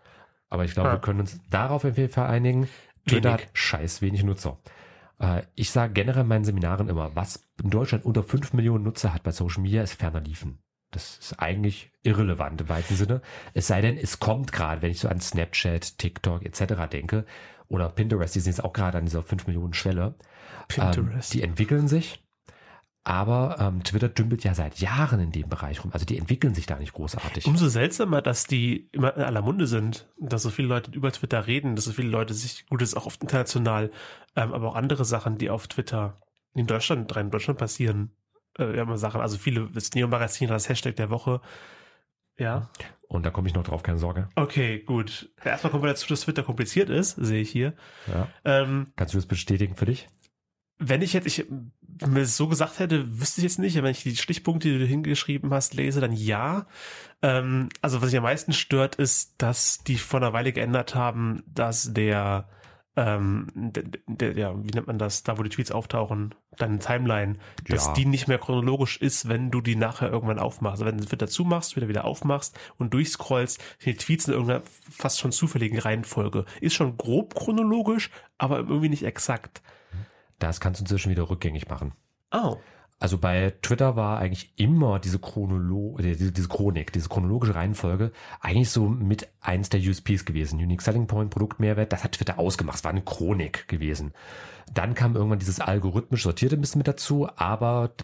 Aber 0.51 0.65
ich 0.65 0.73
glaube, 0.75 0.91
Ah. 0.91 0.93
wir 0.95 1.01
können 1.01 1.21
uns 1.21 1.41
darauf 1.49 1.85
auf 1.85 1.97
jeden 1.97 2.13
Fall 2.13 2.29
einigen. 2.29 2.69
Twitter 3.09 3.33
hat 3.35 3.47
scheiß 3.55 4.03
wenig 4.03 4.23
Nutzer. 4.25 4.59
Äh, 5.19 5.43
Ich 5.55 5.71
sage 5.71 5.93
generell 5.95 6.23
in 6.23 6.29
meinen 6.29 6.45
Seminaren 6.45 6.89
immer, 6.89 7.15
was 7.17 7.49
in 7.63 7.71
Deutschland 7.71 8.05
unter 8.05 8.23
5 8.23 8.53
Millionen 8.53 8.85
Nutzer 8.85 9.15
hat 9.15 9.23
bei 9.23 9.31
Social 9.33 9.63
Media, 9.63 9.83
ist 9.83 9.95
ferner 9.95 10.21
liefen. 10.21 10.59
Das 10.91 11.19
ist 11.19 11.39
eigentlich 11.39 11.93
irrelevant 12.03 12.61
im 12.63 12.69
weiten 12.69 12.97
Sinne. 12.97 13.23
Es 13.55 13.69
sei 13.69 13.81
denn, 13.81 13.97
es 13.97 14.19
kommt 14.19 14.53
gerade, 14.53 14.83
wenn 14.83 14.91
ich 14.91 14.99
so 15.01 15.09
an 15.09 15.21
Snapchat, 15.21 15.99
TikTok 15.99 16.45
etc. 16.45 16.89
denke, 16.91 17.25
oder 17.71 17.89
Pinterest, 17.89 18.35
die 18.35 18.41
sind 18.41 18.53
jetzt 18.53 18.65
auch 18.65 18.73
gerade 18.73 18.99
an 18.99 19.07
dieser 19.07 19.23
5 19.23 19.47
Millionen 19.47 19.73
Schwelle. 19.73 20.15
Ähm, 20.77 20.91
Pinterest. 20.93 21.33
die 21.33 21.43
entwickeln 21.43 21.89
sich, 21.89 22.23
aber 23.03 23.57
ähm, 23.59 23.83
Twitter 23.83 24.09
dümpelt 24.09 24.45
ja 24.45 24.55
seit 24.55 24.79
Jahren 24.79 25.21
in 25.21 25.33
dem 25.33 25.49
Bereich 25.49 25.83
rum. 25.83 25.91
Also 25.93 26.05
die 26.05 26.19
entwickeln 26.19 26.55
sich 26.55 26.67
da 26.67 26.79
nicht 26.79 26.93
großartig. 26.93 27.47
Umso 27.47 27.69
seltsamer, 27.69 28.21
dass 28.21 28.45
die 28.45 28.89
immer 28.93 29.17
in 29.17 29.23
aller 29.23 29.41
Munde 29.41 29.67
sind, 29.67 30.09
dass 30.19 30.43
so 30.43 30.51
viele 30.51 30.69
Leute 30.69 30.91
über 30.91 31.11
Twitter 31.11 31.47
reden, 31.47 31.77
dass 31.77 31.87
so 31.87 31.93
viele 31.93 32.11
Leute 32.11 32.35
sich, 32.35 32.67
gut, 32.67 32.83
das 32.83 32.91
ist 32.91 32.97
auch 32.97 33.07
oft 33.07 33.23
international, 33.23 33.91
ähm, 34.37 34.53
aber 34.53 34.69
auch 34.69 34.77
andere 34.77 35.05
Sachen, 35.05 35.39
die 35.39 35.49
auf 35.49 35.67
Twitter 35.67 36.21
in 36.55 36.67
Deutschland, 36.67 37.15
rein 37.17 37.27
in 37.27 37.31
Deutschland 37.31 37.59
passieren, 37.59 38.11
äh, 38.59 38.77
ja, 38.77 38.85
mal 38.85 38.99
Sachen, 38.99 39.21
also 39.21 39.39
viele, 39.39 39.71
das 39.71 39.93
Neo-Magazin, 39.95 40.49
das 40.49 40.69
Hashtag 40.69 40.97
der 40.97 41.11
Woche, 41.11 41.41
ja. 42.41 42.71
Und 43.09 43.27
da 43.27 43.31
komme 43.31 43.49
ich 43.49 43.55
noch 43.55 43.65
drauf, 43.65 43.83
keine 43.83 43.99
Sorge. 43.99 44.29
Okay, 44.37 44.81
gut. 44.81 45.31
Erstmal 45.45 45.71
kommen 45.71 45.83
wir 45.83 45.89
dazu, 45.89 46.07
dass 46.09 46.23
Twitter 46.23 46.43
kompliziert 46.43 46.91
ist, 46.91 47.17
sehe 47.17 47.43
ich 47.43 47.51
hier. 47.51 47.75
Ja. 48.07 48.29
Ähm, 48.45 48.89
Kannst 48.97 49.15
du 49.15 49.19
das 49.19 49.27
bestätigen 49.27 49.75
für 49.75 49.87
dich? 49.87 50.09
wenn 50.81 51.03
ich 51.03 51.13
jetzt, 51.13 51.27
ich 51.27 51.47
mir 51.51 52.21
das 52.21 52.37
so 52.37 52.49
gesagt 52.49 52.79
hätte, 52.79 53.21
wüsste 53.21 53.41
ich 53.41 53.45
jetzt 53.45 53.59
nicht, 53.59 53.77
aber 53.77 53.85
wenn 53.85 53.93
ich 53.93 54.03
die 54.03 54.17
Stichpunkte, 54.17 54.69
die 54.69 54.79
du 54.79 54.87
hingeschrieben 54.87 55.53
hast, 55.53 55.75
lese, 55.75 56.01
dann 56.01 56.13
ja. 56.13 56.67
Ähm, 57.21 57.69
also 57.83 58.01
was 58.01 58.09
mich 58.09 58.17
am 58.17 58.23
meisten 58.23 58.55
stört, 58.55 58.97
ist, 58.97 59.35
dass 59.39 59.85
die 59.85 59.97
vor 59.97 60.21
einer 60.21 60.33
Weile 60.33 60.53
geändert 60.53 60.95
haben, 60.95 61.43
dass 61.47 61.93
der, 61.93 62.49
ähm, 63.01 63.47
ja, 64.21 64.55
wie 64.63 64.71
nennt 64.73 64.87
man 64.87 64.99
das, 64.99 65.23
da 65.23 65.39
wo 65.39 65.43
die 65.43 65.49
Tweets 65.49 65.71
auftauchen, 65.71 66.35
deine 66.59 66.79
Timeline, 66.79 67.37
dass 67.67 67.87
Ja. 67.87 67.93
die 67.95 68.05
nicht 68.05 68.29
mehr 68.29 68.37
chronologisch 68.39 68.99
ist, 68.99 69.29
wenn 69.29 69.51
du 69.51 69.63
die 69.63 69.75
nachher 69.77 70.11
irgendwann 70.11 70.39
aufmachst. 70.39 70.83
Also 70.83 70.85
wenn 70.85 70.99
du 70.99 71.05
Twitter 71.07 71.27
zumachst, 71.27 71.77
wieder 71.77 71.89
wieder 71.89 72.05
aufmachst 72.05 72.59
und 72.77 72.93
durchscrollst, 72.93 73.59
sind 73.79 73.95
die 74.01 74.05
Tweets 74.05 74.29
in 74.29 74.35
irgendeiner 74.35 74.63
fast 74.91 75.19
schon 75.19 75.33
zufälligen 75.33 75.79
Reihenfolge. 75.79 76.45
Ist 76.61 76.75
schon 76.75 76.99
grob 76.99 77.35
chronologisch, 77.35 78.11
aber 78.37 78.59
irgendwie 78.59 78.91
nicht 78.91 79.05
exakt. 79.05 79.63
Das 80.39 80.61
kannst 80.61 80.81
du 80.81 80.85
inzwischen 80.85 81.11
wieder 81.11 81.31
rückgängig 81.31 81.69
machen. 81.69 81.93
Oh. 82.33 82.57
Also 83.01 83.17
bei 83.17 83.55
Twitter 83.63 83.97
war 83.97 84.19
eigentlich 84.19 84.53
immer 84.57 84.99
diese 84.99 85.19
Chronolo 85.19 85.97
äh, 85.99 86.15
diese, 86.15 86.49
Chronik, 86.49 86.93
diese 86.93 87.09
chronologische 87.09 87.55
Reihenfolge 87.55 88.13
eigentlich 88.41 88.69
so 88.69 88.89
mit 88.89 89.27
eins 89.41 89.71
der 89.71 89.81
USPs 89.81 90.27
gewesen. 90.27 90.61
Unique 90.61 90.83
Selling 90.83 91.07
Point, 91.07 91.31
Produktmehrwert, 91.31 91.95
das 91.95 92.05
hat 92.05 92.13
Twitter 92.13 92.39
ausgemacht, 92.39 92.77
es 92.77 92.85
war 92.85 92.91
eine 92.91 93.01
Chronik 93.01 93.67
gewesen. 93.69 94.13
Dann 94.73 94.95
kam 94.95 95.17
irgendwann 95.17 95.39
dieses 95.39 95.61
algorithmisch 95.61 96.23
sortierte 96.23 96.57
ein 96.57 96.61
bisschen 96.61 96.81
mit 96.81 96.89
dazu, 96.89 97.27
aber 97.37 97.95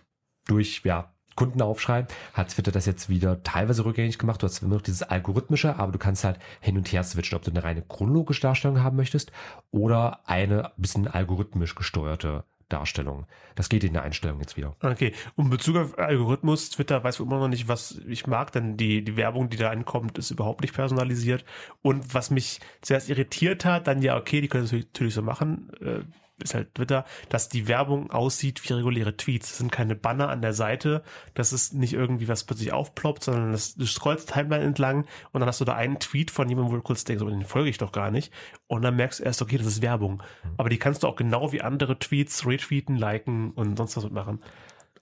durch, 0.46 0.80
ja, 0.84 1.12
Kundenaufschrei 1.34 2.06
hat 2.32 2.48
Twitter 2.48 2.72
das 2.72 2.86
jetzt 2.86 3.10
wieder 3.10 3.42
teilweise 3.42 3.84
rückgängig 3.84 4.18
gemacht. 4.18 4.42
Du 4.42 4.46
hast 4.46 4.62
immer 4.62 4.76
noch 4.76 4.80
dieses 4.80 5.02
algorithmische, 5.02 5.78
aber 5.78 5.92
du 5.92 5.98
kannst 5.98 6.24
halt 6.24 6.38
hin 6.60 6.78
und 6.78 6.90
her 6.90 7.02
switchen, 7.02 7.36
ob 7.36 7.42
du 7.42 7.50
eine 7.50 7.62
reine 7.62 7.82
chronologische 7.82 8.40
Darstellung 8.40 8.82
haben 8.82 8.96
möchtest 8.96 9.30
oder 9.70 10.26
eine 10.26 10.72
bisschen 10.78 11.06
algorithmisch 11.06 11.74
gesteuerte 11.74 12.44
Darstellung. 12.68 13.26
Das 13.54 13.68
geht 13.68 13.84
in 13.84 13.92
der 13.92 14.02
Einstellung 14.02 14.40
jetzt 14.40 14.56
wieder. 14.56 14.76
Okay, 14.82 15.12
und 15.36 15.50
Bezug 15.50 15.76
auf 15.76 15.98
Algorithmus, 15.98 16.70
Twitter 16.70 17.02
weiß 17.04 17.20
immer 17.20 17.38
noch 17.38 17.48
nicht, 17.48 17.68
was 17.68 18.00
ich 18.06 18.26
mag, 18.26 18.52
denn 18.52 18.76
die, 18.76 19.04
die 19.04 19.16
Werbung, 19.16 19.48
die 19.48 19.56
da 19.56 19.70
ankommt, 19.70 20.18
ist 20.18 20.30
überhaupt 20.30 20.62
nicht 20.62 20.74
personalisiert. 20.74 21.44
Und 21.82 22.14
was 22.14 22.30
mich 22.30 22.60
zuerst 22.80 23.08
irritiert 23.08 23.64
hat, 23.64 23.86
dann 23.86 24.02
ja, 24.02 24.16
okay, 24.16 24.40
die 24.40 24.48
können 24.48 24.64
das 24.64 24.72
natürlich 24.72 25.14
so 25.14 25.22
machen, 25.22 25.70
äh, 25.80 26.00
ist 26.42 26.54
halt 26.54 26.74
Twitter, 26.74 27.04
dass 27.28 27.48
die 27.48 27.66
Werbung 27.66 28.10
aussieht 28.10 28.62
wie 28.68 28.72
reguläre 28.74 29.16
Tweets. 29.16 29.52
Es 29.52 29.58
sind 29.58 29.72
keine 29.72 29.94
Banner 29.94 30.28
an 30.28 30.42
der 30.42 30.52
Seite, 30.52 31.02
das 31.34 31.52
ist 31.52 31.74
nicht 31.74 31.94
irgendwie 31.94 32.28
was 32.28 32.44
plötzlich 32.44 32.72
aufploppt, 32.72 33.24
sondern 33.24 33.52
das, 33.52 33.74
du 33.74 33.86
scrollst 33.86 34.32
Timeline 34.32 34.64
entlang 34.64 35.06
und 35.32 35.40
dann 35.40 35.48
hast 35.48 35.60
du 35.60 35.64
da 35.64 35.74
einen 35.74 35.98
Tweet 35.98 36.30
von 36.30 36.48
jemandem, 36.48 36.72
wo 36.72 36.76
du 36.76 36.82
kurz 36.82 37.04
denkst, 37.04 37.22
oh, 37.22 37.28
den 37.30 37.44
folge 37.44 37.70
ich 37.70 37.78
doch 37.78 37.92
gar 37.92 38.10
nicht. 38.10 38.32
Und 38.66 38.82
dann 38.82 38.96
merkst 38.96 39.20
du 39.20 39.24
erst, 39.24 39.40
okay, 39.40 39.56
das 39.56 39.66
ist 39.66 39.82
Werbung. 39.82 40.22
Aber 40.58 40.68
die 40.68 40.78
kannst 40.78 41.02
du 41.02 41.06
auch 41.08 41.16
genau 41.16 41.52
wie 41.52 41.62
andere 41.62 41.98
Tweets 41.98 42.46
retweeten, 42.46 42.96
liken 42.96 43.52
und 43.52 43.76
sonst 43.76 43.96
was 43.96 44.04
mitmachen. 44.04 44.42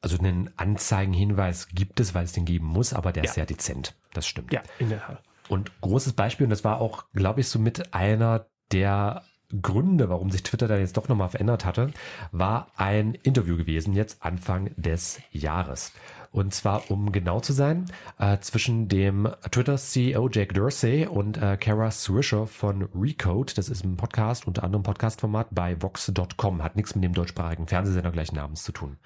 Also 0.03 0.19
einen 0.19 0.51
Anzeigenhinweis 0.57 1.69
gibt 1.75 1.99
es, 1.99 2.15
weil 2.15 2.25
es 2.25 2.33
den 2.33 2.45
geben 2.45 2.67
muss, 2.67 2.93
aber 2.93 3.13
der 3.13 3.25
Ja. 3.25 3.29
ist 3.31 3.35
sehr 3.35 3.47
dezent. 3.47 3.95
Das 4.13 4.27
stimmt. 4.27 4.53
Ja, 4.53 4.61
in 4.79 4.91
der 4.91 5.01
Tat. 5.01 5.23
Und 5.49 5.73
großes 5.81 6.13
Beispiel, 6.13 6.45
und 6.45 6.51
das 6.51 6.63
war 6.63 6.81
auch, 6.81 7.05
glaube 7.15 7.41
ich, 7.41 7.49
so 7.49 7.59
mit 7.59 7.93
einer 7.95 8.47
der 8.71 9.23
Gründe, 9.63 10.09
warum 10.09 10.31
sich 10.31 10.43
Twitter 10.43 10.69
dann 10.69 10.81
jetzt 10.81 10.97
doch 10.97 11.09
nochmal 11.09 11.29
verändert 11.29 11.65
hatte, 11.65 11.91
war 12.33 12.69
ein 12.77 13.15
Interview 13.15 13.57
gewesen, 13.57 13.95
jetzt 13.95 14.25
Anfang 14.25 14.71
des 14.77 15.21
Jahres. 15.31 15.93
Und 16.35 16.53
zwar, 16.53 16.91
um 16.91 17.13
genau 17.13 17.39
zu 17.39 17.53
sein, 17.53 17.87
äh, 18.19 18.39
zwischen 18.39 18.89
dem 18.89 19.29
Twitter-CEO 19.53 20.29
Jack 20.33 20.53
Dorsey 20.53 21.07
und 21.07 21.41
äh, 21.41 21.57
Kara 21.57 21.93
Swisher 21.93 22.49
von 22.49 22.89
Recode. 22.93 23.55
Das 23.55 23.69
ist 23.69 23.85
ein 23.85 23.97
Podcast, 23.97 24.49
unter 24.49 24.65
anderem 24.65 24.83
Podcast-Format 24.83 25.49
bei 25.53 25.81
Vox.com. 25.81 26.61
Hat 26.61 26.75
nichts 26.75 26.97
mit 26.97 27.05
dem 27.05 27.13
deutschsprachigen 27.13 27.69
Fernsehsender 27.69 28.11
gleichen 28.11 28.35
Namens 28.35 28.65
zu 28.65 28.73
tun. 28.73 28.97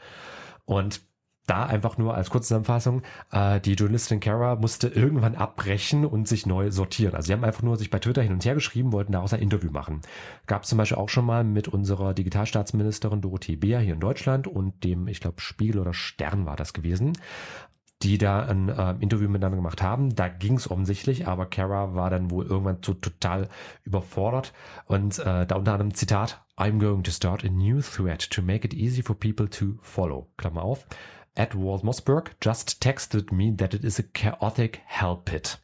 Und 0.64 1.02
da 1.48 1.66
einfach 1.66 1.98
nur 1.98 2.14
als 2.14 2.30
Kurzzusammenfassung, 2.30 3.02
äh, 3.32 3.60
die 3.60 3.74
Journalistin 3.74 4.20
Kara 4.20 4.56
musste 4.56 4.88
irgendwann 4.88 5.34
abbrechen 5.34 6.04
und 6.04 6.28
sich 6.28 6.46
neu 6.46 6.70
sortieren. 6.70 7.14
Also 7.14 7.26
sie 7.26 7.32
haben 7.32 7.44
einfach 7.44 7.62
nur 7.62 7.76
sich 7.76 7.90
bei 7.90 7.98
Twitter 7.98 8.22
hin 8.22 8.32
und 8.32 8.44
her 8.44 8.54
geschrieben, 8.54 8.92
wollten 8.92 9.12
daraus 9.12 9.32
ein 9.32 9.40
Interview 9.40 9.70
machen. 9.70 10.02
Gab 10.46 10.62
es 10.62 10.68
zum 10.68 10.78
Beispiel 10.78 10.98
auch 10.98 11.08
schon 11.08 11.24
mal 11.24 11.44
mit 11.44 11.68
unserer 11.68 12.14
Digitalstaatsministerin 12.14 13.20
Dorothee 13.20 13.56
Beer 13.56 13.80
hier 13.80 13.94
in 13.94 14.00
Deutschland 14.00 14.46
und 14.46 14.84
dem, 14.84 15.08
ich 15.08 15.20
glaube, 15.20 15.40
Spiegel 15.40 15.80
oder 15.80 15.94
Stern 15.94 16.46
war 16.46 16.56
das 16.56 16.72
gewesen 16.72 17.14
die 18.02 18.16
da 18.16 18.44
ein 18.44 18.68
äh, 18.68 18.94
Interview 19.00 19.28
miteinander 19.28 19.56
gemacht 19.56 19.82
haben. 19.82 20.14
Da 20.14 20.28
ging 20.28 20.54
es 20.54 20.70
offensichtlich, 20.70 21.26
aber 21.26 21.46
Kara 21.46 21.94
war 21.94 22.10
dann 22.10 22.30
wohl 22.30 22.46
irgendwann 22.46 22.78
so 22.80 22.94
total 22.94 23.48
überfordert 23.82 24.52
und 24.86 25.18
äh, 25.18 25.46
da 25.46 25.56
unter 25.56 25.72
anderem 25.72 25.94
Zitat, 25.94 26.44
I'm 26.56 26.78
going 26.78 27.02
to 27.02 27.10
start 27.10 27.44
a 27.44 27.48
new 27.48 27.80
thread 27.80 28.30
to 28.30 28.42
make 28.42 28.64
it 28.64 28.74
easy 28.74 29.02
for 29.02 29.16
people 29.18 29.48
to 29.50 29.78
follow. 29.80 30.28
Klammer 30.36 30.62
auf. 30.62 30.86
Ed 31.38 31.54
Walt 31.54 31.84
Mossberg 31.84 32.32
just 32.42 32.80
texted 32.82 33.30
me 33.32 33.54
that 33.56 33.72
it 33.72 33.84
is 33.84 34.00
a 34.00 34.02
chaotic 34.02 34.80
hell 34.84 35.16
pit. 35.24 35.60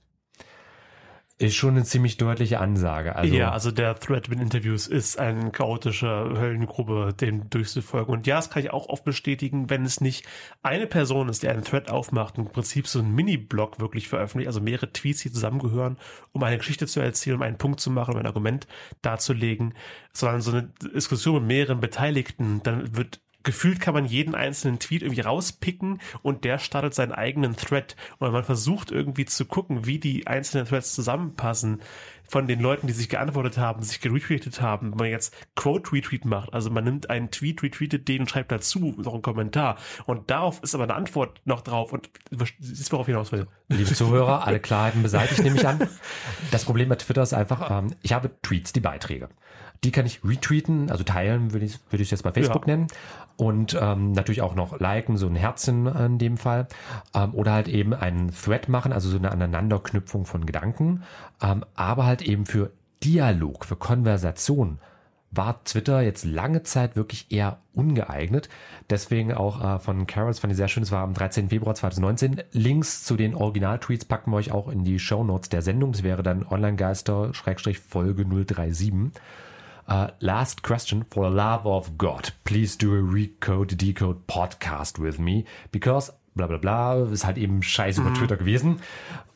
Ist 1.37 1.57
schon 1.57 1.71
eine 1.71 1.83
ziemlich 1.83 2.17
deutliche 2.17 2.61
Ansage. 2.61 3.17
Also, 3.17 3.35
ja, 3.35 3.51
also 3.51 3.73
der 3.73 3.99
Thread 3.99 4.29
mit 4.29 4.41
Interviews 4.41 4.87
ist 4.87 5.19
eine 5.19 5.51
chaotische 5.51 6.07
Höllengrube, 6.07 7.13
dem 7.13 7.51
durchzufolgen. 7.51 8.15
Und 8.15 8.29
ja, 8.29 8.37
das 8.37 8.51
kann 8.51 8.63
ich 8.63 8.73
auch 8.73 8.89
oft 8.89 9.05
bestätigen, 9.05 9.69
wenn 9.69 9.85
es 9.85 10.01
nicht 10.01 10.25
eine 10.63 10.87
Person 10.87 11.29
ist, 11.29 11.43
die 11.43 11.49
einen 11.49 11.65
Thread 11.65 11.91
aufmacht 11.91 12.39
und 12.39 12.47
im 12.47 12.53
Prinzip 12.53 12.87
so 12.87 13.01
einen 13.01 13.13
Mini-Blog 13.17 13.81
wirklich 13.81 14.07
veröffentlicht, 14.07 14.47
also 14.47 14.61
mehrere 14.61 14.93
Tweets, 14.93 15.23
die 15.23 15.33
zusammengehören, 15.33 15.99
um 16.31 16.41
eine 16.45 16.57
Geschichte 16.57 16.87
zu 16.87 17.01
erzählen, 17.01 17.35
um 17.35 17.43
einen 17.43 17.59
Punkt 17.59 17.81
zu 17.81 17.91
machen, 17.91 18.15
um 18.15 18.21
ein 18.21 18.27
Argument 18.27 18.69
darzulegen, 19.03 19.75
sondern 20.13 20.41
so 20.41 20.53
eine 20.53 20.73
Diskussion 20.95 21.41
mit 21.41 21.49
mehreren 21.49 21.81
Beteiligten, 21.81 22.61
dann 22.63 22.97
wird 22.97 23.24
gefühlt 23.45 23.81
kann 23.81 23.95
man 23.95 24.07
jeden 24.07 24.35
einzelnen 24.35 24.79
Tweet 24.79 25.03
irgendwie 25.03 25.21
rauspicken 25.21 26.01
und 26.23 26.45
der 26.45 26.59
startet 26.59 26.95
seinen 26.95 27.13
eigenen 27.13 27.57
Thread. 27.57 27.95
Und 28.19 28.33
man 28.33 28.45
versucht 28.45 28.91
irgendwie 28.91 29.27
zu 29.27 29.45
gucken, 29.45 29.87
wie 29.87 29.99
die 29.99 30.27
einzelnen 30.27 30.67
Threads 30.67 30.95
zusammenpassen 30.95 31.81
von 32.27 32.47
den 32.47 32.61
Leuten, 32.61 32.87
die 32.87 32.93
sich 32.93 33.09
geantwortet 33.09 33.59
haben, 33.59 33.83
sich 33.83 34.01
geretweetet 34.01 34.61
haben. 34.61 34.91
Wenn 34.93 34.99
man 34.99 35.09
jetzt 35.09 35.35
Quote-Retweet 35.57 36.25
macht, 36.25 36.53
also 36.53 36.71
man 36.71 36.85
nimmt 36.85 37.11
einen 37.11 37.31
Tweet, 37.31 37.63
retweetet 37.63 38.09
den 38.09 38.23
und 38.23 38.31
schreibt 38.31 38.51
dazu 38.53 38.95
noch 38.99 39.13
einen 39.13 39.23
Kommentar. 39.23 39.77
Und 40.07 40.31
darauf 40.31 40.63
ist 40.63 40.75
aber 40.75 40.85
eine 40.85 40.95
Antwort 40.95 41.41
noch 41.45 41.61
drauf 41.61 41.93
und 41.93 42.11
siehst 42.59 42.93
worauf 42.93 43.07
hinaus 43.07 43.33
will. 43.33 43.47
Liebe 43.69 43.93
Zuhörer, 43.93 44.47
alle 44.47 44.61
Klarheiten 44.61 45.03
beseitigt, 45.03 45.43
nehme 45.43 45.57
ich 45.57 45.67
an. 45.67 45.89
Das 46.51 46.65
Problem 46.65 46.89
bei 46.89 46.97
Twitter 46.97 47.23
ist 47.23 47.35
einfach, 47.35 47.71
ähm, 47.71 47.95
ich 48.03 48.13
habe 48.13 48.31
Tweets, 48.43 48.73
die 48.73 48.81
Beiträge. 48.81 49.29
Die 49.83 49.91
kann 49.91 50.07
ich 50.07 50.25
retweeten, 50.25 50.91
also 50.91 51.05
teilen, 51.05 51.53
würde 51.53 51.67
ich, 51.67 51.79
würde 51.91 52.03
ich 52.03 52.11
jetzt 52.11 52.23
bei 52.23 52.33
Facebook 52.33 52.67
Ja. 52.67 52.75
nennen. 52.77 52.87
Und 53.37 53.77
ähm, 53.81 54.13
natürlich 54.13 54.41
auch 54.43 54.55
noch 54.55 54.79
liken, 54.79 55.17
so 55.17 55.27
ein 55.27 55.35
Herzchen 55.35 55.87
in 55.87 56.19
dem 56.19 56.37
Fall. 56.37 56.69
Ähm, 57.15 57.35
oder 57.35 57.53
halt 57.53 57.69
eben 57.69 57.93
einen 57.93 58.33
Thread 58.33 58.69
machen, 58.69 58.93
also 58.93 59.11
so 59.11 59.19
eine 59.19 59.33
Aneinanderknüpfung 59.33 60.25
von 60.25 60.47
Gedanken. 60.47 61.03
Ähm, 61.43 61.65
aber 61.75 62.07
halt 62.21 62.29
eben 62.29 62.47
für 62.47 62.71
Dialog, 63.03 63.65
für 63.65 63.77
Konversation 63.77 64.79
war 65.37 65.65
Twitter 65.65 66.01
jetzt 66.01 66.25
lange 66.25 66.63
Zeit 66.63 66.95
wirklich 66.97 67.27
eher 67.31 67.59
ungeeignet. 67.75 68.49
Deswegen 68.89 69.35
auch 69.35 69.63
äh, 69.63 69.79
von 69.81 70.07
Carols 70.07 70.39
fand 70.39 70.53
ich 70.53 70.57
sehr 70.57 70.69
schön, 70.69 70.85
es 70.85 70.93
war 70.93 71.03
am 71.03 71.15
13. 71.15 71.49
Februar 71.49 71.75
2019. 71.75 72.43
Links 72.53 73.03
zu 73.05 73.17
den 73.17 73.35
Original-Tweets 73.35 74.05
packen 74.05 74.31
wir 74.31 74.37
euch 74.37 74.53
auch 74.53 74.69
in 74.69 74.85
die 74.85 75.01
Show 75.01 75.25
Notes 75.25 75.49
der 75.49 75.63
Sendung. 75.63 75.93
Das 75.93 76.03
wäre 76.03 76.23
dann 76.23 76.47
Online-Geister-Folge 76.47 78.25
037. 78.25 78.93
Uh, 79.87 80.07
last 80.19 80.63
question 80.63 81.05
for 81.11 81.29
the 81.29 81.37
love 81.37 81.67
of 81.67 81.99
God. 81.99 82.33
Please 82.45 82.79
do 82.79 82.95
a 82.95 83.01
Recode 83.01 83.77
Decode 83.77 84.27
podcast 84.27 84.99
with 84.99 85.19
me 85.19 85.45
because 85.73 86.11
bla 86.35 86.47
bla 86.47 86.59
bla 86.59 87.05
ist 87.05 87.25
halt 87.25 87.39
eben 87.39 87.63
scheiße 87.63 88.01
über 88.01 88.13
Twitter 88.15 88.37
gewesen. 88.37 88.81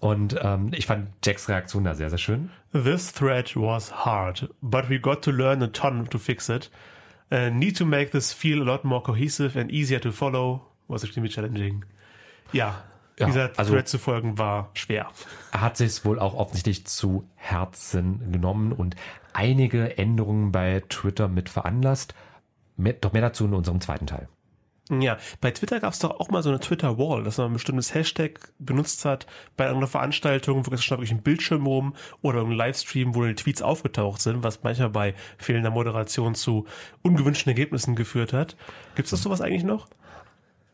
Und 0.01 0.37
ähm, 0.43 0.71
ich 0.75 0.87
fand 0.87 1.09
Jacks 1.25 1.49
Reaktion 1.49 1.85
da 1.85 1.95
sehr, 1.95 2.11
sehr 2.11 2.19
schön. 2.19 2.51
This 2.73 3.13
thread 3.13 3.57
was 3.57 4.05
hard, 4.05 4.49
but 4.61 4.89
we 4.91 4.99
got 5.01 5.23
to 5.23 5.31
learn 5.31 5.63
a 5.63 5.69
ton 5.69 6.09
to 6.11 6.19
fix 6.19 6.49
it. 6.49 6.71
Uh, 7.31 7.51
need 7.51 7.77
to 7.77 7.85
make 7.85 8.11
this 8.11 8.33
feel 8.33 8.61
a 8.63 8.65
lot 8.65 8.85
more 8.85 9.03
cohesive 9.03 9.59
and 9.59 9.71
easier 9.71 10.01
to 10.01 10.13
follow. 10.13 10.63
Was 10.89 11.05
extremely 11.05 11.31
challenging. 11.31 11.85
Ja, 12.53 12.83
Ja, 13.19 13.27
dieser 13.27 13.51
also- 13.59 13.73
Thread 13.75 13.89
zu 13.89 13.99
folgen 13.99 14.39
war 14.39 14.71
schwer. 14.75 15.09
Er 15.53 15.61
hat 15.61 15.77
sich 15.77 16.05
wohl 16.05 16.19
auch 16.19 16.35
offensichtlich 16.35 16.87
zu 16.87 17.29
Herzen 17.35 18.31
genommen 18.33 18.73
und 18.73 18.97
einige 19.33 19.99
Änderungen 19.99 20.53
bei 20.53 20.83
Twitter 20.89 21.29
mit 21.29 21.49
veranlasst. 21.49 22.15
Mehr, 22.77 22.93
doch 22.95 23.13
mehr 23.13 23.23
dazu 23.23 23.45
in 23.45 23.55
unserem 23.55 23.81
zweiten 23.81 24.07
Teil. 24.07 24.29
Ja, 24.91 25.19
bei 25.41 25.51
Twitter 25.51 25.81
gab 25.81 25.93
es 25.93 25.99
doch 25.99 26.19
auch 26.19 26.31
mal 26.31 26.43
so 26.43 26.49
eine 26.49 26.61
Twitter-Wall, 26.61 27.23
dass 27.23 27.37
man 27.39 27.49
ein 27.49 27.53
bestimmtes 27.53 27.93
Hashtag 27.95 28.53
benutzt 28.59 29.05
hat 29.05 29.27
bei 29.57 29.69
einer 29.69 29.87
Veranstaltung, 29.87 30.67
wo 30.67 30.75
es 30.75 30.83
stand 30.83 31.01
wirklich 31.01 31.17
ein 31.17 31.23
Bildschirm 31.23 31.67
rum 31.67 31.95
oder 32.23 32.41
ein 32.41 32.53
Livestream, 32.53 33.15
wo 33.15 33.25
die 33.25 33.35
Tweets 33.35 33.61
aufgetaucht 33.61 34.21
sind, 34.21 34.43
was 34.43 34.63
manchmal 34.63 34.91
bei 34.91 35.15
fehlender 35.37 35.71
Moderation 35.71 36.35
zu 36.35 36.67
ungewünschten 37.03 37.51
Ergebnissen 37.51 37.97
geführt 37.97 38.33
hat. 38.33 38.57
Gibt 38.95 39.07
es 39.07 39.11
das 39.11 39.23
sowas 39.23 39.41
eigentlich 39.41 39.65
noch? 39.65 39.89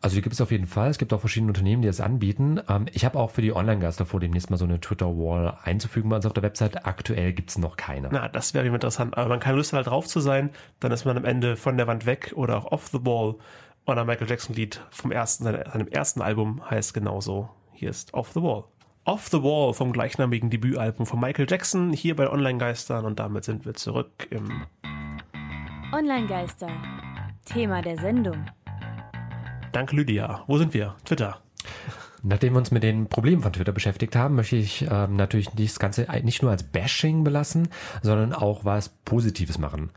Also 0.04 0.16
die 0.16 0.22
gibt 0.22 0.34
es 0.34 0.42
auf 0.42 0.50
jeden 0.50 0.66
Fall. 0.66 0.90
Es 0.90 0.98
gibt 0.98 1.14
auch 1.14 1.20
verschiedene 1.20 1.48
Unternehmen, 1.48 1.80
die 1.80 1.88
das 1.88 2.02
anbieten. 2.02 2.60
Ähm, 2.68 2.84
ich 2.92 3.06
habe 3.06 3.18
auch 3.18 3.30
für 3.30 3.40
die 3.40 3.56
Online-Geister 3.56 4.04
vor, 4.04 4.20
demnächst 4.20 4.50
mal 4.50 4.58
so 4.58 4.66
eine 4.66 4.78
Twitter-Wall 4.78 5.56
einzufügen 5.62 6.10
bei 6.10 6.16
uns 6.16 6.26
auf 6.26 6.34
der 6.34 6.42
Website. 6.42 6.84
Aktuell 6.84 7.32
gibt 7.32 7.48
es 7.48 7.56
noch 7.56 7.78
keine. 7.78 8.10
Na, 8.12 8.28
das 8.28 8.52
wäre 8.52 8.66
interessant. 8.66 9.16
Aber 9.16 9.30
man 9.30 9.40
keine 9.40 9.56
Lust 9.56 9.72
hat, 9.72 9.78
halt 9.78 9.86
drauf 9.86 10.06
zu 10.06 10.20
sein, 10.20 10.50
dann 10.78 10.92
ist 10.92 11.06
man 11.06 11.16
am 11.16 11.24
Ende 11.24 11.56
von 11.56 11.78
der 11.78 11.86
Wand 11.86 12.04
weg 12.04 12.34
oder 12.36 12.58
auch 12.58 12.70
off 12.70 12.88
the 12.88 12.98
wall. 13.02 13.36
Und 13.86 13.98
ein 13.98 14.06
Michael 14.06 14.28
Jackson 14.28 14.54
Lied 14.56 14.80
vom 14.90 15.12
ersten, 15.12 15.44
seine- 15.44 15.64
seinem 15.70 15.88
ersten 15.88 16.22
Album 16.22 16.62
heißt 16.68 16.94
genauso. 16.94 17.50
Hier 17.72 17.90
ist 17.90 18.14
Off 18.14 18.32
the 18.32 18.40
Wall. 18.42 18.64
Off 19.04 19.28
the 19.28 19.42
Wall 19.42 19.74
vom 19.74 19.92
gleichnamigen 19.92 20.48
Debütalbum 20.48 21.04
von 21.04 21.20
Michael 21.20 21.46
Jackson 21.48 21.92
hier 21.92 22.16
bei 22.16 22.30
Online-Geistern 22.30 23.04
und 23.04 23.18
damit 23.18 23.44
sind 23.44 23.66
wir 23.66 23.74
zurück 23.74 24.26
im 24.30 24.64
Online-Geister. 25.92 26.68
Thema 27.44 27.82
der 27.82 27.98
Sendung. 27.98 28.46
Danke 29.72 29.96
Lydia. 29.96 30.44
Wo 30.46 30.56
sind 30.56 30.72
wir? 30.72 30.94
Twitter. 31.04 31.40
Nachdem 32.22 32.54
wir 32.54 32.58
uns 32.60 32.70
mit 32.70 32.82
den 32.82 33.10
Problemen 33.10 33.42
von 33.42 33.52
Twitter 33.52 33.72
beschäftigt 33.72 34.16
haben, 34.16 34.34
möchte 34.36 34.56
ich 34.56 34.86
ähm, 34.90 35.16
natürlich 35.16 35.50
das 35.50 35.78
Ganze 35.78 36.06
nicht 36.22 36.40
nur 36.40 36.50
als 36.50 36.62
Bashing 36.62 37.22
belassen, 37.22 37.68
sondern 38.00 38.32
auch 38.32 38.64
was 38.64 38.88
Positives 38.88 39.58
machen. 39.58 39.90